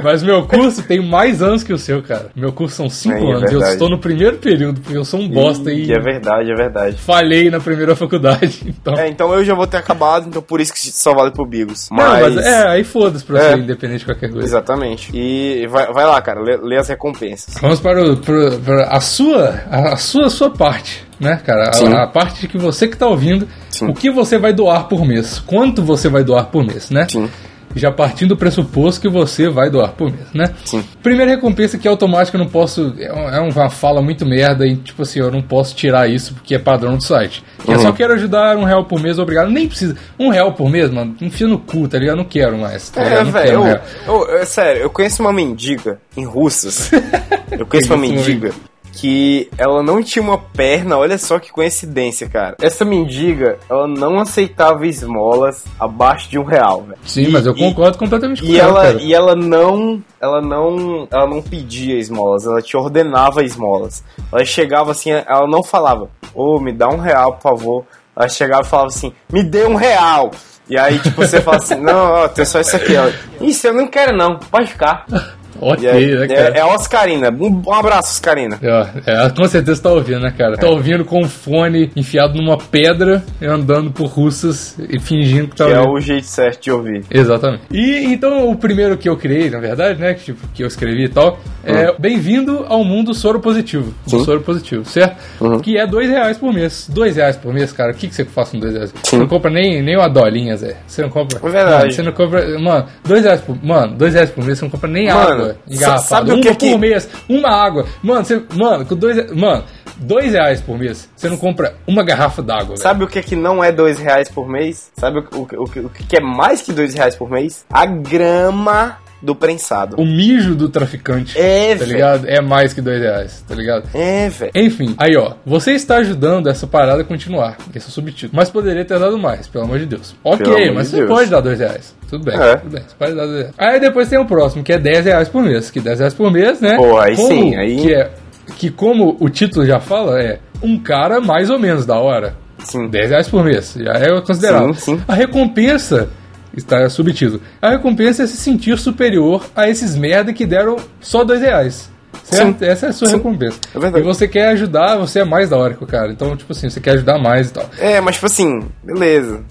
Mas 0.03 0.23
meu 0.23 0.43
curso 0.45 0.83
tem 0.83 1.05
mais 1.05 1.41
anos 1.41 1.63
que 1.63 1.71
o 1.73 1.77
seu, 1.77 2.01
cara. 2.01 2.27
Meu 2.35 2.51
curso 2.51 2.75
são 2.75 2.89
5 2.89 3.15
É, 3.15 3.17
é 3.19 3.21
anos. 3.23 3.41
eu 3.43 3.49
verdade. 3.49 3.71
estou 3.73 3.89
no 3.89 3.97
primeiro 3.99 4.37
período, 4.37 4.81
porque 4.81 4.97
eu 4.97 5.05
sou 5.05 5.19
um 5.19 5.27
bosta 5.29 5.71
Ih, 5.71 5.85
e 5.85 5.93
É 5.93 5.99
verdade, 5.99 6.51
é 6.51 6.55
verdade. 6.55 6.97
falhei 6.97 7.49
na 7.49 7.59
primeira 7.59 7.95
faculdade. 7.95 8.61
Então. 8.81 8.95
É, 8.97 9.07
então 9.07 9.31
eu 9.33 9.43
já 9.45 9.53
vou 9.53 9.67
ter 9.67 9.77
acabado, 9.77 10.27
então 10.27 10.41
por 10.41 10.59
isso 10.59 10.73
que 10.73 10.79
só 10.79 11.13
vale 11.13 11.29
pro 11.31 11.45
Bigos. 11.45 11.87
Não, 11.91 11.97
Mas. 11.97 12.35
mas 12.35 12.45
é, 12.45 12.67
aí 12.67 12.83
foda-se 12.83 13.23
pra 13.23 13.39
É. 13.39 13.51
você, 13.51 13.57
independente 13.61 13.99
de 13.99 14.05
qualquer 14.05 14.31
coisa. 14.31 14.45
Exatamente. 14.47 15.11
E 15.15 15.67
vai, 15.67 15.91
vai 15.93 16.05
lá, 16.05 16.19
cara, 16.21 16.41
lê, 16.41 16.57
lê 16.57 16.77
as 16.77 16.87
recompensas. 16.87 17.55
Vamos 17.61 17.79
para, 17.79 18.03
o, 18.03 18.17
para- 18.17 18.51
para 18.65 18.83
a 18.85 18.99
sua 18.99 19.61
a 19.69 19.95
sua 19.97 20.29
sua 20.29 20.49
parte, 20.49 21.05
né, 21.19 21.39
cara? 21.45 21.69
A, 21.69 22.03
a 22.03 22.07
parte 22.07 22.47
que 22.47 22.57
você 22.57 22.87
que 22.87 22.97
tá 22.97 23.05
ouvindo, 23.07 23.47
Sim. 23.69 23.87
o 23.89 23.93
que 23.93 24.09
você 24.09 24.37
vai 24.39 24.51
doar 24.53 24.87
por 24.87 25.05
mês? 25.05 25.37
Quanto 25.39 25.83
você 25.83 26.09
vai 26.09 26.23
doar 26.23 26.45
por 26.47 26.65
mês, 26.65 26.89
né? 26.89 27.05
Sim. 27.09 27.29
Já 27.75 27.91
partindo 27.91 28.29
do 28.29 28.37
pressuposto 28.37 29.01
que 29.01 29.07
você 29.09 29.49
vai 29.49 29.69
doar 29.69 29.91
por 29.93 30.11
mês, 30.11 30.25
né? 30.33 30.53
Sim. 30.65 30.83
Primeira 31.01 31.31
recompensa 31.31 31.77
que 31.77 31.87
é 31.87 31.91
automática, 31.91 32.37
eu 32.37 32.43
não 32.43 32.49
posso. 32.49 32.93
É 32.97 33.11
é 33.37 33.39
uma 33.39 33.69
fala 33.69 34.01
muito 34.01 34.25
merda 34.25 34.65
e, 34.65 34.75
tipo 34.75 35.01
assim, 35.03 35.19
eu 35.19 35.31
não 35.31 35.41
posso 35.41 35.75
tirar 35.75 36.09
isso 36.09 36.33
porque 36.33 36.55
é 36.55 36.59
padrão 36.59 36.95
do 36.97 37.03
site. 37.03 37.43
Que 37.63 37.71
Eu 37.71 37.75
Uhum. 37.75 37.81
só 37.81 37.91
quero 37.91 38.13
ajudar 38.13 38.57
um 38.57 38.63
real 38.63 38.85
por 38.85 39.01
mês, 39.01 39.17
obrigado. 39.19 39.49
Nem 39.49 39.67
precisa. 39.67 39.95
Um 40.19 40.29
real 40.29 40.53
por 40.53 40.69
mês, 40.69 40.89
mano, 40.89 41.15
enfia 41.21 41.47
no 41.47 41.57
cu, 41.59 41.87
tá 41.87 41.97
ligado? 41.97 42.13
Eu 42.15 42.17
não 42.23 42.25
quero 42.25 42.57
mais. 42.57 42.89
Tá 42.89 43.01
É, 43.01 43.23
velho, 43.23 43.61
um 43.61 43.67
eu, 43.67 43.79
eu- 44.07 44.27
eu- 44.37 44.45
sério, 44.45 44.81
eu 44.81 44.89
conheço 44.89 45.21
uma 45.21 45.31
mendiga 45.33 45.99
em 46.15 46.25
Russas. 46.25 46.91
Eu 47.51 47.65
conheço 47.65 47.93
uma 47.93 47.97
mendiga 47.97 48.51
que 48.93 49.49
ela 49.57 49.81
não 49.81 50.03
tinha 50.03 50.21
uma 50.21 50.37
perna, 50.37 50.97
olha 50.97 51.17
só 51.17 51.39
que 51.39 51.51
coincidência, 51.51 52.27
cara. 52.29 52.55
Essa 52.61 52.83
mendiga, 52.83 53.57
ela 53.69 53.87
não 53.87 54.19
aceitava 54.19 54.85
esmolas 54.85 55.63
abaixo 55.79 56.29
de 56.29 56.37
um 56.37 56.43
real, 56.43 56.83
velho. 56.83 56.99
Sim, 57.05 57.23
E- 57.23 57.29
mas 57.29 57.45
eu 57.45 57.53
e- 57.55 57.59
concordo 57.59 57.97
completamente 57.97 58.41
com 58.41 58.47
E 58.47 58.59
ela, 58.59 58.81
cara. 58.83 59.01
e 59.01 59.13
ela 59.13 59.35
não, 59.35 60.01
ela 60.19 60.41
não, 60.41 61.07
ela 61.11 61.27
não 61.27 61.41
pedia 61.41 61.97
esmolas, 61.97 62.45
ela 62.45 62.61
te 62.61 62.75
ordenava 62.75 63.43
esmolas. 63.43 64.03
Ela 64.31 64.43
chegava 64.45 64.91
assim, 64.91 65.11
ela 65.11 65.47
não 65.47 65.63
falava, 65.63 66.09
ô, 66.35 66.59
me 66.59 66.71
dá 66.73 66.87
um 66.89 66.97
real, 66.99 67.33
por 67.33 67.41
favor. 67.41 67.85
Ela 68.15 68.27
chegava 68.27 68.61
e 68.63 68.65
falava 68.69 68.89
assim, 68.89 69.13
me 69.31 69.41
dê 69.41 69.65
um 69.65 69.75
real. 69.75 70.31
E 70.69 70.77
aí, 70.77 70.99
tipo, 70.99 71.21
você 71.25 71.41
fala 71.41 71.57
assim, 71.57 71.75
não, 71.75 72.11
ó, 72.11 72.27
tem 72.27 72.45
só 72.45 72.59
isso 72.61 72.75
aqui. 72.75 72.95
Ela, 72.95 73.11
Isso, 73.41 73.67
eu 73.67 73.73
não 73.73 73.87
quero 73.87 74.15
não, 74.15 74.37
pode 74.37 74.67
ficar. 74.71 75.05
Ok, 75.61 75.87
aí, 75.87 76.15
né, 76.15 76.25
é, 76.25 76.27
cara? 76.27 76.57
é 76.57 76.59
a 76.61 76.67
Oscarina. 76.67 77.29
Um, 77.29 77.61
um 77.67 77.73
abraço, 77.73 78.13
Oscarina. 78.13 78.57
É, 78.61 79.25
é, 79.25 79.29
com 79.29 79.47
certeza 79.47 79.81
tá 79.81 79.91
ouvindo, 79.91 80.19
né, 80.19 80.33
cara? 80.35 80.57
Tá 80.57 80.67
ouvindo 80.67 81.05
com 81.05 81.21
o 81.21 81.27
fone 81.27 81.91
enfiado 81.95 82.41
numa 82.41 82.57
pedra 82.57 83.23
e 83.39 83.45
andando 83.45 83.91
por 83.91 84.07
russas 84.07 84.75
e 84.89 84.99
fingindo 84.99 85.47
que 85.49 85.55
tá 85.55 85.65
Que 85.65 85.73
é 85.73 85.79
ouvindo. 85.79 85.93
o 85.97 86.01
jeito 86.01 86.25
certo 86.25 86.63
de 86.63 86.71
ouvir. 86.71 87.03
Exatamente. 87.11 87.63
E 87.71 88.05
então 88.11 88.49
o 88.49 88.55
primeiro 88.55 88.97
que 88.97 89.07
eu 89.07 89.15
criei, 89.15 89.49
na 89.49 89.59
verdade, 89.59 89.99
né, 89.99 90.13
que, 90.13 90.25
tipo, 90.25 90.47
que 90.53 90.63
eu 90.63 90.67
escrevi 90.67 91.05
e 91.05 91.09
tal, 91.09 91.39
é 91.63 91.93
bem-vindo 91.99 92.65
ao 92.67 92.83
mundo 92.83 93.13
soro 93.13 93.39
positivo. 93.39 93.93
Do 94.09 94.23
soro 94.23 94.41
positivo, 94.41 94.83
certo? 94.85 95.17
Uhum. 95.39 95.59
Que 95.59 95.77
é 95.77 95.85
dois 95.85 96.09
reais 96.09 96.37
por 96.37 96.51
mês. 96.51 96.89
Dois 96.91 97.15
reais 97.15 97.37
por 97.37 97.53
mês, 97.53 97.71
cara. 97.71 97.91
O 97.91 97.95
que, 97.95 98.07
que 98.07 98.15
você 98.15 98.25
faz 98.25 98.49
com 98.49 98.59
dois 98.59 98.73
reais? 98.73 98.93
Você 99.03 99.17
não 99.17 99.27
compra 99.27 99.51
nem, 99.51 99.81
nem 99.83 99.95
uma 99.95 100.09
dolinha, 100.09 100.57
Zé. 100.57 100.77
Você 100.87 101.03
não 101.03 101.09
compra. 101.09 101.37
É 101.37 101.49
verdade. 101.49 101.81
Mano, 101.81 101.91
você 101.91 102.01
não 102.01 102.11
compra. 102.11 102.59
Mano, 102.59 102.85
dois 103.05 103.23
reais 103.23 103.41
por. 103.41 103.63
Mano, 103.63 103.95
dois 103.95 104.13
reais 104.13 104.29
por 104.31 104.43
mês, 104.43 104.57
você 104.57 104.65
não 104.65 104.71
compra 104.71 104.89
nem 104.89 105.07
Mano, 105.07 105.19
água 105.19 105.50
engarrafada. 105.67 106.01
sabe 106.07 106.31
o 106.31 106.33
uma 106.35 106.41
que 106.41 106.49
por 106.49 106.57
que- 106.57 106.77
mês, 106.77 107.09
uma 107.29 107.49
água. 107.49 107.85
Mano, 108.03 108.25
você. 108.25 108.41
Mano, 108.55 108.85
com 108.85 108.95
dois. 108.95 109.31
Mano, 109.31 109.63
dois 109.97 110.33
reais 110.33 110.61
por 110.61 110.77
mês, 110.77 111.09
você 111.15 111.29
não 111.29 111.37
compra 111.37 111.75
uma 111.87 112.03
garrafa 112.03 112.41
d'água, 112.41 112.67
velho. 112.69 112.77
Sabe 112.81 113.03
o 113.03 113.07
que, 113.07 113.21
que 113.21 113.35
não 113.35 113.63
é 113.63 113.71
dois 113.71 113.99
reais 113.99 114.29
por 114.29 114.47
mês? 114.47 114.91
Sabe 114.97 115.19
o, 115.19 115.37
o, 115.37 115.41
o, 115.41 115.63
o 115.63 115.89
que 115.89 116.17
é 116.17 116.21
mais 116.21 116.61
que 116.61 116.71
dois 116.73 116.93
reais 116.93 117.15
por 117.15 117.29
mês? 117.29 117.65
A 117.71 117.85
grama 117.85 118.97
do 119.21 119.35
prensado. 119.35 119.95
O 119.99 120.05
mijo 120.05 120.55
do 120.55 120.67
traficante. 120.69 121.37
É, 121.39 121.73
tá 121.75 121.79
velho. 121.85 121.91
ligado? 121.93 122.25
É 122.27 122.41
mais 122.41 122.73
que 122.73 122.81
dois 122.81 122.99
reais, 123.01 123.43
tá 123.47 123.53
ligado? 123.55 123.83
É, 123.93 124.29
velho. 124.29 124.51
Enfim, 124.55 124.95
aí 124.97 125.15
ó, 125.15 125.33
você 125.45 125.71
está 125.73 125.97
ajudando 125.97 126.47
essa 126.49 126.65
parada 126.65 127.01
a 127.01 127.05
continuar. 127.05 127.57
Esse 127.75 127.85
é 127.85 127.89
o 127.89 127.91
subtítulo. 127.91 128.31
Mas 128.35 128.49
poderia 128.49 128.83
ter 128.83 128.97
dado 128.99 129.17
mais, 129.17 129.47
pelo 129.47 129.65
amor 129.65 129.79
de 129.79 129.85
Deus. 129.85 130.15
Ok, 130.23 130.43
Pelo 130.45 130.75
mas 130.75 130.85
de 130.85 130.91
você 130.91 130.97
Deus. 130.97 131.09
pode 131.09 131.29
dar 131.29 131.41
dois 131.41 131.59
reais. 131.59 131.95
Tudo 132.09 132.25
bem, 132.25 132.35
É. 132.39 132.55
tudo 132.57 132.71
bem. 132.71 132.83
Você 132.87 132.95
pode 132.97 133.15
dar 133.15 133.25
dois 133.25 133.37
reais. 133.39 133.53
Aí 133.57 133.79
depois 133.79 134.09
tem 134.09 134.19
o 134.19 134.25
próximo, 134.25 134.63
que 134.63 134.73
é 134.73 134.77
10 134.79 135.05
reais 135.05 135.29
por 135.29 135.41
mês. 135.43 135.69
Que 135.71 135.79
10 135.79 135.99
reais 135.99 136.13
por 136.13 136.31
mês, 136.31 136.59
né? 136.59 136.75
Pô, 136.77 136.99
aí 136.99 137.15
como, 137.15 137.27
sim, 137.29 137.55
aí- 137.55 137.77
Que, 137.81 137.93
é, 137.93 138.09
que 138.57 138.69
como 138.71 139.15
o 139.19 139.29
título 139.29 139.65
já 139.65 139.79
fala, 139.79 140.21
é 140.21 140.39
um 140.61 140.77
cara 140.79 141.21
mais 141.21 141.49
ou 141.49 141.57
menos 141.59 141.85
da 141.85 141.97
hora. 141.97 142.35
Sim. 142.59 142.87
10 142.89 143.09
reais 143.11 143.27
por 143.29 143.43
mês. 143.43 143.75
Já 143.79 143.93
é 143.93 144.21
considerável. 144.21 144.73
Sim, 144.73 144.97
sim. 144.97 145.03
A 145.07 145.13
recompensa. 145.15 146.09
Está 146.55 146.89
subtítulo. 146.89 147.41
A 147.61 147.69
recompensa 147.69 148.23
é 148.23 148.27
se 148.27 148.35
sentir 148.37 148.77
superior 148.77 149.45
a 149.55 149.69
esses 149.69 149.95
merda 149.95 150.33
que 150.33 150.45
deram 150.45 150.75
só 150.99 151.23
dois 151.23 151.41
reais. 151.41 151.89
Certo? 152.23 152.59
Sim. 152.59 152.65
Essa 152.65 152.87
é 152.87 152.89
a 152.89 152.93
sua 152.93 153.07
Sim. 153.07 153.15
recompensa. 153.17 153.57
É 153.73 153.79
verdade. 153.79 154.03
E 154.03 154.07
você 154.07 154.27
quer 154.27 154.49
ajudar, 154.49 154.97
você 154.97 155.21
é 155.21 155.23
mais 155.25 155.49
da 155.49 155.57
hora 155.57 155.73
que 155.73 155.83
o 155.83 155.87
cara. 155.87 156.11
Então, 156.11 156.35
tipo 156.35 156.51
assim, 156.51 156.69
você 156.69 156.79
quer 156.81 156.91
ajudar 156.91 157.17
mais 157.17 157.49
e 157.49 157.53
tal. 157.53 157.65
É, 157.79 158.01
mas 158.01 158.15
tipo 158.15 158.25
assim, 158.27 158.67
beleza. 158.83 159.43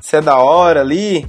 Você 0.00 0.16
é 0.16 0.20
da 0.22 0.36
hora 0.38 0.80
ali. 0.80 1.26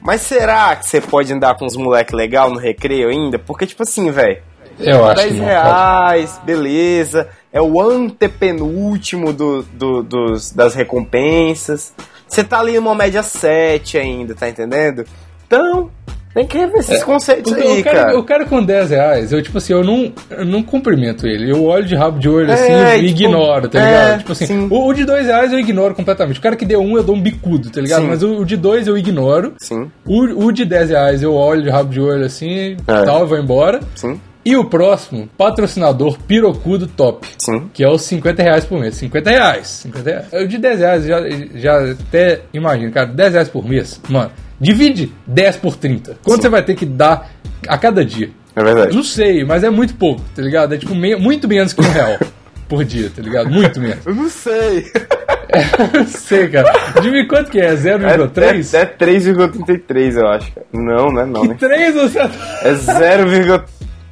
Mas 0.00 0.20
será 0.20 0.76
que 0.76 0.86
você 0.86 1.00
pode 1.00 1.32
andar 1.32 1.56
com 1.56 1.64
uns 1.64 1.76
moleque 1.76 2.14
legal 2.14 2.50
no 2.50 2.58
recreio 2.58 3.08
ainda? 3.08 3.38
Porque, 3.38 3.66
tipo 3.66 3.82
assim, 3.82 4.10
velho. 4.10 4.38
Eu 4.78 5.04
acho 5.06 5.16
10 5.16 5.32
que 5.32 5.38
não. 5.38 5.44
reais, 5.46 6.40
beleza. 6.44 7.28
É 7.52 7.60
o 7.60 7.80
antepenúltimo 7.80 9.32
do, 9.32 9.62
do- 9.62 10.02
dos, 10.02 10.50
das 10.52 10.74
recompensas. 10.74 11.92
Você 12.34 12.44
tá 12.44 12.58
ali 12.60 12.74
numa 12.74 12.94
média 12.94 13.22
7 13.22 13.96
ainda, 13.98 14.34
tá 14.34 14.48
entendendo? 14.48 15.04
Então, 15.46 15.88
tem 16.34 16.44
que 16.46 16.58
rever 16.58 16.80
esses 16.80 17.04
conceitos 17.04 17.52
O, 17.52 17.54
aí, 17.54 17.80
o 17.80 17.84
cara, 17.84 18.00
cara. 18.06 18.18
o 18.18 18.22
cara 18.24 18.44
com 18.44 18.60
10 18.60 18.90
reais, 18.90 19.32
eu, 19.32 19.40
tipo 19.40 19.58
assim, 19.58 19.72
eu 19.72 19.84
não, 19.84 20.12
eu 20.30 20.44
não 20.44 20.62
cumprimento 20.64 21.26
ele. 21.28 21.48
Eu 21.50 21.62
olho 21.64 21.84
de 21.84 21.94
rabo 21.94 22.18
de 22.18 22.28
olho 22.28 22.52
assim 22.52 22.72
É, 22.72 22.98
e 22.98 23.08
tipo, 23.08 23.22
ignoro, 23.22 23.68
tá 23.68 23.78
é, 23.78 23.84
ligado? 23.84 24.18
Tipo 24.18 24.32
assim, 24.32 24.46
sim. 24.46 24.66
o, 24.68 24.88
o 24.88 24.92
de 24.92 25.04
2 25.04 25.26
reais 25.26 25.52
eu 25.52 25.60
ignoro 25.60 25.94
completamente. 25.94 26.40
O 26.40 26.42
cara 26.42 26.56
que 26.56 26.64
deu 26.66 26.80
um, 26.80 26.96
eu 26.96 27.04
dou 27.04 27.14
um 27.14 27.20
bicudo, 27.20 27.70
tá 27.70 27.80
ligado? 27.80 28.02
Sim. 28.02 28.08
Mas 28.08 28.22
o, 28.24 28.38
o 28.40 28.44
de 28.44 28.56
2 28.56 28.88
eu 28.88 28.98
ignoro. 28.98 29.54
Sim, 29.58 29.88
O, 30.04 30.46
o 30.46 30.50
de 30.52 30.64
10 30.64 30.90
reais 30.90 31.22
eu 31.22 31.34
olho 31.34 31.62
de 31.62 31.70
rabo 31.70 31.90
de 31.90 32.00
olho 32.00 32.24
assim 32.26 32.48
e 32.50 32.76
É. 32.88 33.02
tal, 33.04 33.20
eu 33.20 33.26
vou 33.28 33.38
embora. 33.38 33.78
sim, 33.94 34.20
E 34.44 34.56
o 34.56 34.64
próximo, 34.66 35.28
patrocinador 35.38 36.18
Pirocudo 36.26 36.86
Top. 36.86 37.26
sim. 37.38 37.68
Que 37.72 37.82
é 37.82 37.88
os 37.88 38.02
50 38.02 38.42
reais 38.42 38.64
por 38.64 38.78
mês. 38.78 38.94
50 38.96 39.30
reais. 39.30 39.66
50 39.66 40.10
reais. 40.10 40.26
O 40.32 40.46
de 40.46 40.58
10 40.58 40.78
reais, 40.80 41.04
já, 41.06 41.18
já 41.54 41.90
até 41.92 42.40
imagino, 42.52 42.92
cara, 42.92 43.06
10 43.06 43.32
reais 43.32 43.48
por 43.48 43.66
mês. 43.66 44.00
Mano, 44.08 44.30
divide 44.60 45.12
10 45.26 45.56
por 45.56 45.76
30. 45.76 46.18
Quanto 46.22 46.36
Sim. 46.36 46.42
você 46.42 46.48
vai 46.50 46.62
ter 46.62 46.74
que 46.74 46.84
dar 46.84 47.30
a 47.66 47.78
cada 47.78 48.04
dia? 48.04 48.30
É 48.54 48.62
verdade. 48.62 48.94
Não 48.94 49.02
sei, 49.02 49.44
mas 49.44 49.64
é 49.64 49.70
muito 49.70 49.94
pouco, 49.94 50.20
tá 50.36 50.42
ligado? 50.42 50.74
É 50.74 50.78
tipo 50.78 50.94
me- 50.94 51.16
muito 51.16 51.48
menos 51.48 51.72
que 51.72 51.80
um 51.80 51.90
real 51.90 52.18
por 52.68 52.84
dia, 52.84 53.10
tá 53.14 53.22
ligado? 53.22 53.50
Muito 53.50 53.80
menos. 53.80 54.04
Eu 54.06 54.14
não 54.14 54.28
sei. 54.28 54.84
Não 55.94 56.06
sei, 56.08 56.48
cara. 56.48 56.72
Divide 57.00 57.28
quanto 57.28 57.48
que 57.48 57.60
é? 57.60 57.66
É, 57.66 57.76
0,3? 57.76 58.74
é, 58.76 58.80
é 58.80 58.86
3,33, 58.86 60.16
eu 60.20 60.26
acho. 60.26 60.50
cara. 60.52 60.66
Não, 60.72 61.12
não 61.12 61.20
é 61.20 61.26
não, 61.26 61.44
né? 61.44 61.56
3 61.60 61.94
ou 61.96 62.08
0,3? 62.08 62.30
É 62.64 62.74
0, 62.74 63.28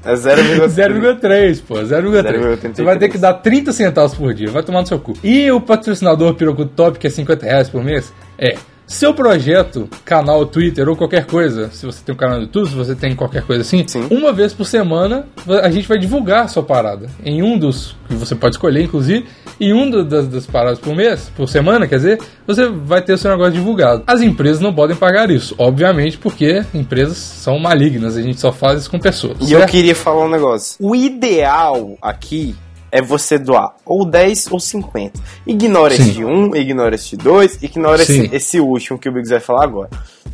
é 0.05 0.15
0,3. 0.15 0.69
0,3, 0.69 1.63
pô, 1.67 1.75
0,3. 1.75 1.87
0,83. 1.87 2.75
Você 2.75 2.83
vai 2.83 2.99
ter 2.99 3.09
que 3.09 3.19
dar 3.19 3.35
30 3.35 3.73
centavos 3.73 4.15
por 4.15 4.35
dia, 4.35 4.51
vai 4.51 4.63
tomar 4.63 4.81
no 4.81 4.87
seu 4.87 4.99
cu. 4.99 5.15
E 5.23 5.51
o 5.51 5.61
patrocinador 5.61 6.35
Pirocudo 6.35 6.71
Top, 6.75 6.99
que 6.99 7.07
é 7.07 7.11
50 7.11 7.47
reais 7.47 7.69
por 7.69 7.83
mês, 7.83 8.13
é 8.39 8.57
seu 8.93 9.15
projeto, 9.15 9.89
canal 10.05 10.45
Twitter 10.47 10.89
ou 10.89 10.95
qualquer 10.97 11.27
coisa, 11.27 11.71
se 11.73 11.85
você 11.87 12.03
tem 12.05 12.15
um 12.15 12.19
canal 12.19 12.37
no 12.37 12.43
YouTube, 12.45 12.69
se 12.69 12.75
você 12.75 12.95
tem 12.95 13.15
qualquer 13.17 13.43
coisa 13.43 13.63
assim, 13.63 13.85
Sim. 13.87 14.07
uma 14.11 14.33
vez 14.33 14.53
por 14.53 14.65
semana 14.65 15.27
a 15.63 15.71
gente 15.71 15.89
vai 15.89 15.99
divulgar 15.99 16.45
a 16.45 16.49
sua 16.49 16.63
parada. 16.63 17.07
Em 17.25 17.43
um 17.43 17.59
dos, 17.59 17.97
que 18.09 18.15
você 18.15 18.35
pode 18.35 18.57
escolher, 18.57 18.83
inclusive, 18.83 19.25
em 19.61 19.73
um 19.73 19.89
do- 19.89 20.05
das, 20.05 20.27
das 20.29 20.47
paradas 20.47 20.79
por 20.79 20.95
mês, 20.95 21.31
por 21.37 21.49
semana, 21.49 21.87
quer 21.87 21.97
dizer, 21.97 22.21
você 22.47 22.69
vai 22.69 23.01
ter 23.03 23.15
o 23.15 23.19
seu 23.19 23.31
negócio 23.31 23.53
divulgado. 23.53 24.03
As 24.07 24.21
empresas 24.21 24.61
não 24.61 24.73
podem 24.75 24.97
pagar 24.97 25.31
isso, 25.31 25.55
obviamente, 25.59 26.19
porque 26.19 26.65
empresas 26.75 27.17
são 27.17 27.59
malignas, 27.59 28.17
a 28.17 28.23
gente 28.23 28.39
só 28.41 28.53
faz 28.53 28.81
isso 28.81 28.91
com 28.91 28.99
pessoas. 28.99 29.39
E 29.41 29.53
eu 29.53 29.59
certo? 29.61 29.71
queria 29.71 29.95
falar 29.95 30.25
um 30.27 30.31
negócio. 30.31 30.77
O 30.81 30.95
ideal 30.95 31.97
aqui 32.03 32.55
é 32.93 33.01
você 33.01 33.39
doar 33.39 33.75
ou 33.87 34.05
10 34.05 34.49
ou 34.53 34.61
50. 34.61 35.19
Ignora 35.47 35.97
Sim. 35.97 36.03
esse 36.03 36.13
de 36.13 36.25
1, 36.25 36.57
ignora 36.57 36.95
esse 36.95 37.17
de 37.17 37.17
2, 37.17 37.63
ignora 37.63 38.03
esse, 38.03 38.29
esse 38.33 38.61
último 38.61 38.99
que 38.99 39.09
o 39.09 39.13
Biggs 39.13 39.31
vai 39.31 39.41
falar 39.41 39.65
agora. 39.65 39.89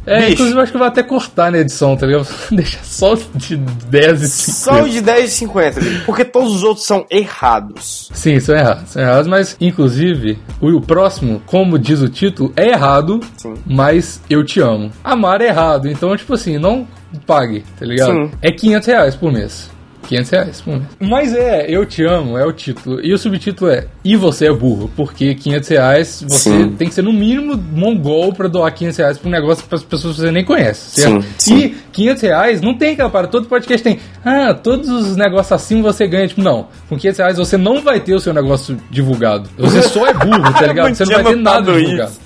É, 0.04 0.20
Bicho. 0.20 0.32
inclusive 0.32 0.58
eu 0.58 0.62
acho 0.62 0.72
que 0.72 0.78
vou 0.78 0.86
até 0.86 1.02
cortar 1.02 1.52
na 1.52 1.58
edição, 1.58 1.96
tá 1.96 2.06
ligado? 2.06 2.26
Deixa 2.50 2.78
só 2.82 3.14
de 3.34 3.56
10 3.56 4.22
e 4.22 4.28
50. 4.28 4.52
Só 4.52 4.82
o 4.82 4.88
de 4.88 5.00
10 5.00 5.30
e 5.30 5.34
50, 5.34 5.80
Biggs, 5.80 6.04
porque 6.04 6.24
todos 6.24 6.56
os 6.56 6.62
outros 6.64 6.84
são 6.84 7.06
errados. 7.08 8.10
Sim, 8.12 8.40
são 8.40 8.56
errados, 8.56 8.90
são 8.90 9.02
errados, 9.02 9.28
mas 9.28 9.56
inclusive 9.60 10.38
o, 10.60 10.68
o 10.68 10.80
próximo, 10.80 11.40
como 11.46 11.78
diz 11.78 12.00
o 12.00 12.08
título, 12.08 12.52
é 12.56 12.70
errado, 12.70 13.20
Sim. 13.36 13.54
mas 13.64 14.20
eu 14.28 14.44
te 14.44 14.60
amo. 14.60 14.90
Amar 15.04 15.40
é 15.40 15.46
errado, 15.46 15.88
então, 15.88 16.16
tipo 16.16 16.34
assim, 16.34 16.58
não 16.58 16.86
pague, 17.26 17.64
tá 17.78 17.86
ligado? 17.86 18.12
Sim. 18.12 18.30
É 18.42 18.50
500 18.50 18.86
reais 18.88 19.14
por 19.14 19.32
mês. 19.32 19.70
500 20.08 20.30
reais 20.30 20.60
por 20.60 20.70
mês. 20.74 20.82
Mas 21.00 21.34
é, 21.34 21.66
eu 21.68 21.84
te 21.86 22.02
amo, 22.04 22.36
é 22.38 22.44
o 22.44 22.52
título. 22.52 23.00
E 23.04 23.12
o 23.12 23.18
subtítulo 23.18 23.70
é 23.70 23.86
E 24.04 24.16
você 24.16 24.46
é 24.46 24.52
burro, 24.52 24.90
porque 24.96 25.34
500 25.34 25.68
reais 25.68 26.24
você 26.26 26.50
Sim. 26.50 26.70
tem 26.76 26.88
que 26.88 26.94
ser 26.94 27.02
no 27.02 27.12
mínimo 27.12 27.56
mongol 27.56 28.32
pra 28.32 28.48
doar 28.48 28.72
500 28.72 28.96
reais 28.98 29.18
pra 29.18 29.28
um 29.28 29.32
negócio 29.32 29.64
para 29.66 29.76
as 29.76 29.84
pessoas 29.84 30.16
que 30.16 30.22
você 30.22 30.30
nem 30.30 30.44
conhece, 30.44 31.00
certo? 31.00 31.22
Sim, 31.22 31.28
sim. 31.38 31.58
E 31.58 31.76
500 31.92 32.22
reais 32.22 32.60
não 32.62 32.74
tem 32.76 32.92
aquela 32.92 33.10
para 33.10 33.26
todo 33.26 33.46
podcast 33.48 33.82
tem. 33.84 33.98
Ah, 34.24 34.54
todos 34.54 34.88
os 34.88 35.16
negócios 35.16 35.52
assim 35.52 35.82
você 35.82 36.06
ganha. 36.06 36.26
Tipo, 36.28 36.42
não. 36.42 36.68
Com 36.88 36.96
500 36.96 37.18
reais 37.18 37.36
você 37.38 37.56
não 37.56 37.80
vai 37.82 38.00
ter 38.00 38.14
o 38.14 38.20
seu 38.20 38.32
negócio 38.32 38.76
divulgado. 38.90 39.48
Você 39.58 39.82
só 39.82 40.06
é 40.06 40.14
burro, 40.14 40.52
tá 40.52 40.62
Eu 40.62 40.68
ligado? 40.68 40.88
não 40.88 40.94
Você 40.94 41.04
não 41.04 41.12
vai 41.22 41.24
ter 41.24 41.36
nada 41.36 41.72
divulgado. 41.72 42.10
isso. 42.10 42.20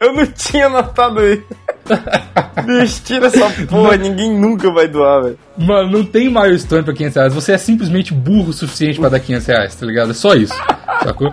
Eu 0.00 0.12
não 0.14 0.26
tinha 0.26 0.68
notado 0.68 1.20
isso. 1.26 1.42
Bicho, 2.66 3.02
tira 3.04 3.26
essa 3.26 3.48
porra, 3.66 3.96
ninguém 3.96 4.32
nunca 4.38 4.70
vai 4.72 4.88
doar, 4.88 5.22
velho. 5.22 5.38
Mano, 5.56 5.90
não 5.90 6.04
tem 6.04 6.28
milestone 6.28 6.82
pra 6.82 6.92
500 6.94 7.16
reais. 7.16 7.34
Você 7.34 7.52
é 7.52 7.58
simplesmente 7.58 8.12
burro 8.12 8.50
o 8.50 8.52
suficiente 8.52 8.98
pra 8.98 9.08
dar 9.08 9.20
500 9.20 9.46
reais, 9.46 9.74
tá 9.74 9.86
ligado? 9.86 10.10
É 10.10 10.14
só 10.14 10.34
isso. 10.34 10.54
Sacou? 11.04 11.30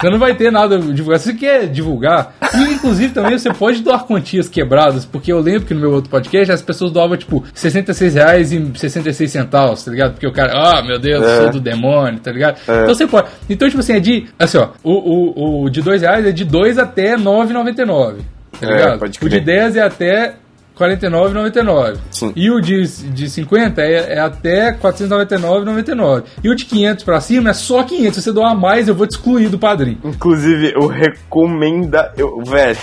Você 0.00 0.08
não 0.08 0.18
vai 0.18 0.34
ter 0.34 0.50
nada 0.50 0.78
divulgado. 0.78 1.22
Se 1.22 1.32
você 1.32 1.34
quer 1.38 1.66
divulgar, 1.68 2.34
e 2.54 2.72
inclusive 2.72 3.12
também 3.12 3.38
você 3.38 3.52
pode 3.52 3.82
doar 3.82 4.04
quantias 4.06 4.48
quebradas, 4.48 5.04
porque 5.04 5.30
eu 5.30 5.40
lembro 5.40 5.66
que 5.66 5.74
no 5.74 5.80
meu 5.80 5.92
outro 5.92 6.08
podcast 6.08 6.50
as 6.50 6.62
pessoas 6.62 6.90
doavam 6.90 7.18
tipo 7.18 7.44
66 7.52 8.14
reais 8.14 8.50
e 8.50 8.70
66 8.76 9.30
centavos, 9.30 9.84
tá 9.84 9.90
ligado? 9.90 10.12
Porque 10.12 10.26
o 10.26 10.32
cara, 10.32 10.52
ah, 10.54 10.82
meu 10.82 10.98
Deus, 10.98 11.22
É. 11.22 11.42
sou 11.42 11.50
do 11.50 11.60
demônio, 11.60 12.18
tá 12.18 12.32
ligado? 12.32 12.56
É. 12.66 12.82
Então 12.82 12.94
você 12.94 13.06
pode. 13.06 13.28
Então, 13.50 13.68
tipo 13.68 13.80
assim, 13.80 13.92
é 13.92 14.00
de. 14.00 14.26
Assim, 14.38 14.56
ó, 14.56 14.68
o, 14.82 14.92
o, 14.92 15.64
o 15.64 15.70
de 15.70 15.82
2 15.82 16.00
reais 16.00 16.24
é 16.24 16.32
de 16.32 16.46
2 16.46 16.78
até 16.78 17.14
9,99. 17.18 18.20
Tá 18.60 18.66
É, 18.66 18.72
ligado? 18.76 18.98
pode 18.98 19.18
o 19.18 19.28
de 19.28 19.40
crer. 19.40 19.44
10 19.44 19.76
é 19.76 19.82
até 19.82 20.34
49,99. 20.78 21.96
Sim. 22.10 22.32
E 22.36 22.50
o 22.50 22.60
de, 22.60 22.82
de 23.10 23.28
50 23.28 23.82
é, 23.82 24.14
é 24.14 24.18
até 24.20 24.72
499,99. 24.72 26.24
E 26.42 26.48
o 26.48 26.54
de 26.54 26.64
500 26.64 27.04
pra 27.04 27.20
cima 27.20 27.50
é 27.50 27.52
só 27.52 27.82
500. 27.82 28.14
Se 28.14 28.22
você 28.22 28.32
doar 28.32 28.54
mais, 28.54 28.88
eu 28.88 28.94
vou 28.94 29.06
te 29.06 29.12
excluir 29.12 29.48
do 29.48 29.58
padrinho. 29.58 29.98
Inclusive, 30.04 30.72
eu 30.74 30.86
recomendo. 30.86 31.96
Eu, 32.16 32.42
velho, 32.44 32.78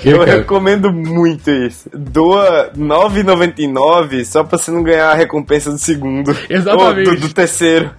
Que, 0.00 0.10
eu 0.10 0.18
cara? 0.20 0.36
recomendo 0.38 0.92
muito 0.92 1.50
isso. 1.50 1.88
Doa 1.92 2.70
9,99 2.76 4.24
só 4.24 4.44
pra 4.44 4.58
você 4.58 4.70
não 4.70 4.82
ganhar 4.82 5.10
a 5.10 5.14
recompensa 5.14 5.70
do 5.70 5.78
segundo. 5.78 6.36
Exatamente. 6.48 7.08
Ou 7.08 7.14
do, 7.16 7.20
do 7.22 7.34
terceiro. 7.34 7.90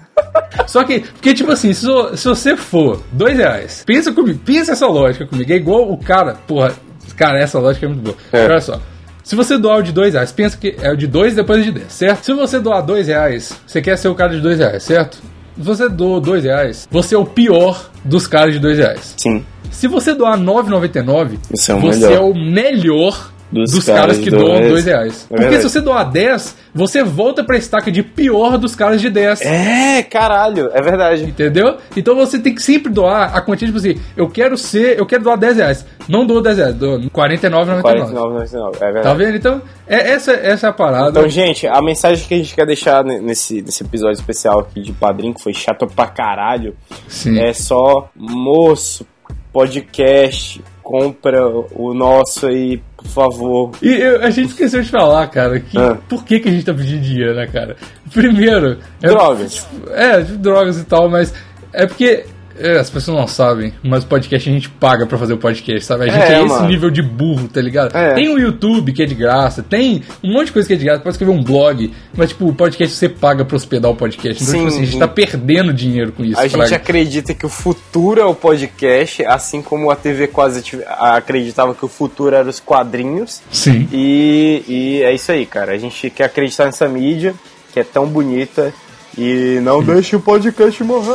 Só 0.68 0.84
que, 0.84 1.00
porque 1.02 1.34
tipo 1.34 1.52
assim, 1.52 1.74
se, 1.74 1.86
se 2.16 2.28
você 2.28 2.56
for 2.58 3.02
2 3.12 3.38
reais, 3.38 3.84
pensa 3.86 4.12
comigo, 4.12 4.40
pensa 4.46 4.72
essa 4.74 4.88
lógica 4.88 5.26
comigo. 5.26 5.52
É 5.52 5.56
igual 5.56 5.92
o 5.92 5.98
cara, 5.98 6.36
porra, 6.48 6.74
cara, 7.16 7.40
essa 7.40 7.60
lógica 7.60 7.86
é 7.86 7.90
muito 7.90 8.02
boa. 8.04 8.18
É. 8.32 8.46
Olha 8.46 8.62
só. 8.62 8.80
Se 9.24 9.36
você 9.36 9.58
doar 9.58 9.80
o 9.80 9.84
de 9.84 9.92
2 9.92 10.14
reais, 10.14 10.32
pensa 10.32 10.58
que 10.58 10.76
é 10.82 10.92
o 10.92 10.96
de 10.98 11.06
2 11.06 11.36
depois 11.36 11.64
de 11.64 11.72
10, 11.72 11.92
certo? 11.92 12.24
Se 12.26 12.34
você 12.34 12.60
doar 12.60 12.82
2 12.84 13.08
reais, 13.08 13.54
você 13.68 13.82
quer 13.82 13.96
ser 13.98 14.08
o 14.08 14.16
cara 14.16 14.32
de 14.34 14.42
2 14.42 14.58
reais, 14.60 14.82
certo? 14.84 15.18
Se 15.56 15.62
você 15.64 15.90
doa 15.90 16.20
2 16.22 16.44
reais, 16.46 16.88
você 16.90 17.14
é 17.14 17.18
o 17.18 17.26
pior 17.26 17.90
dos 18.04 18.26
caras 18.26 18.54
de 18.54 18.60
2 18.60 18.78
reais. 18.78 19.14
Sim. 19.18 19.46
Se 19.70 19.88
você 19.88 20.16
doar 20.16 20.38
9,99, 20.40 21.38
Você 21.52 21.72
é 21.72 21.76
o 21.76 21.80
você 21.80 22.00
melhor. 22.08 22.14
é 22.16 22.20
o 22.22 22.34
melhor 22.34 23.32
dos, 23.52 23.72
Dos 23.72 23.86
caras, 23.86 24.02
caras 24.02 24.18
que 24.20 24.30
doam 24.30 24.58
dois. 24.60 24.70
2 24.70 24.86
reais. 24.86 25.28
É 25.32 25.36
Porque 25.38 25.58
se 25.58 25.64
você 25.64 25.82
doar 25.82 26.10
10, 26.10 26.56
você 26.74 27.04
volta 27.04 27.44
pra 27.44 27.58
estaca 27.58 27.92
de 27.92 28.04
pior 28.04 28.58
dos 28.58 28.76
caras 28.76 29.02
de 29.02 29.10
10. 29.10 29.42
É, 29.42 30.04
caralho, 30.04 30.70
é 30.74 30.82
verdade. 30.82 31.24
Entendeu? 31.24 31.78
Então 31.98 32.16
você 32.16 32.38
tem 32.38 32.54
que 32.54 32.62
sempre 32.62 32.92
doar 32.92 33.36
a 33.36 33.42
quantia, 33.42 33.68
tipo 33.68 33.80
assim, 33.80 34.00
eu 34.16 34.30
quero 34.30 34.56
ser, 34.58 35.00
eu 35.00 35.06
quero 35.06 35.24
doar 35.24 35.38
10 35.38 35.58
reais. 35.58 35.86
Não 36.08 36.26
dou 36.26 36.42
10 36.42 36.58
reais, 36.58 36.76
dou 36.76 37.00
49,99. 37.00 37.82
49,99, 37.82 38.76
é 38.76 38.80
verdade. 38.80 39.04
Tá 39.04 39.14
vendo? 39.14 39.36
Então, 39.38 39.62
é, 39.88 40.12
essa, 40.12 40.32
essa 40.34 40.68
é 40.68 40.70
a 40.70 40.74
parada. 40.74 41.10
Então, 41.10 41.28
gente, 41.30 41.66
a 41.68 41.82
mensagem 41.82 42.28
que 42.28 42.34
a 42.34 42.38
gente 42.38 42.54
quer 42.56 42.66
deixar 42.66 43.04
ne- 43.04 43.20
nesse, 43.20 43.62
nesse 43.62 43.84
episódio 43.84 44.14
especial 44.20 44.60
aqui 44.60 44.82
de 44.82 44.92
padrinho, 44.94 45.34
que 45.34 45.42
foi 45.42 45.54
chato 45.54 45.88
pra 45.88 46.08
caralho, 46.08 46.76
Sim. 47.08 47.40
é 47.40 47.54
só, 47.54 48.10
moço, 48.16 49.06
podcast, 49.52 50.62
compra 50.82 51.48
o 51.76 51.94
nosso 51.94 52.48
aí, 52.48 52.82
por 53.02 53.10
favor. 53.10 53.72
E 53.82 53.94
eu- 53.96 54.24
a 54.24 54.30
gente 54.30 54.50
esqueceu 54.50 54.82
de 54.82 54.90
falar, 54.90 55.28
cara, 55.28 55.60
que 55.60 55.78
Ah. 55.78 55.98
por 56.08 56.24
que, 56.24 56.40
que 56.40 56.50
a 56.50 56.52
gente 56.52 56.66
tá 56.66 56.74
pedindo 56.74 57.02
dinheiro, 57.02 57.36
né, 57.36 57.48
cara? 57.48 57.76
Primeiro. 58.14 58.78
é- 59.02 59.08
Drogas. 59.08 59.68
É, 59.92 60.22
de 60.22 60.38
drogas 60.38 60.80
e 60.80 60.84
tal, 60.86 61.10
mas 61.10 61.34
é 61.74 61.86
porque. 61.86 62.26
É, 62.60 62.78
as 62.80 62.90
pessoas 62.90 63.18
não 63.18 63.28
sabem, 63.28 63.74
mas 63.84 64.04
o 64.04 64.08
podcast 64.08 64.50
a 64.50 64.54
gente 64.54 64.70
paga 64.70 65.06
pra 65.06 65.18
fazer 65.18 65.34
o 65.34 65.38
podcast, 65.38 65.86
sabe? 65.86 66.04
A 66.04 66.08
gente 66.08 66.22
é, 66.24 66.34
É, 66.36 66.40
esse 66.40 66.48
mano. 66.48 66.68
nível 66.68 66.90
de 66.90 67.02
burro, 67.02 67.48
tá 67.48 67.62
ligado? 67.62 67.96
É. 67.96 68.14
Tem 68.14 68.30
o 68.30 68.38
YouTube 68.38 68.92
que 68.94 69.02
é 69.04 69.06
de 69.06 69.16
graça, 69.16 69.64
tem 69.64 70.04
um 70.24 70.34
monte 70.34 70.48
de 70.48 70.52
coisa 70.54 70.68
que 70.68 70.74
é 70.74 70.78
de 70.78 70.86
graça, 70.86 71.00
pode 71.02 71.14
escrever 71.16 71.32
um 71.32 71.44
blog, 71.44 71.92
mas 72.16 72.30
tipo, 72.30 72.48
o 72.48 72.54
podcast 72.54 72.96
você 72.96 73.10
paga 73.10 73.44
pra 73.46 73.56
hospedar 73.56 73.90
o 73.92 73.96
podcast. 73.96 74.44
Então, 74.44 74.54
Sim, 74.54 74.58
tipo 74.60 74.68
assim, 74.70 74.82
a 74.82 74.86
gente 74.86 75.00
tá 75.00 75.08
perdendo 75.08 75.74
dinheiro 75.74 76.12
com 76.12 76.24
isso. 76.24 76.40
A 76.40 76.50
fraga. 76.50 76.66
gente 76.68 76.76
acredita 76.76 77.34
que 77.34 77.46
o 77.46 77.50
futuro 77.50 78.20
é 78.22 78.26
o 78.26 78.36
podcast, 78.36 79.26
assim 79.26 79.62
como 79.62 79.90
a 79.90 79.96
TV 79.96 80.28
quase 80.28 80.64
acreditava 80.88 81.74
que 81.74 81.86
o 81.86 81.90
futuro 81.90 82.36
era 82.36 82.50
os 82.50 82.60
quadrinhos. 82.60 83.42
Sim. 83.52 83.88
E, 83.92 84.64
e 84.68 85.02
é 85.04 85.14
isso 85.14 85.32
aí, 85.32 85.46
cara. 85.46 85.72
A 85.74 85.78
gente 85.78 86.10
quer 86.10 86.26
acreditar 86.26 86.66
nessa 86.66 86.88
mídia, 86.88 87.34
que 87.74 87.80
é 87.80 87.84
tão 87.84 88.06
bonita. 88.08 88.74
E 89.18 89.60
não 89.64 89.84
deixe 89.84 90.16
o 90.16 90.20
podcast 90.20 90.82
morrer. 90.84 91.10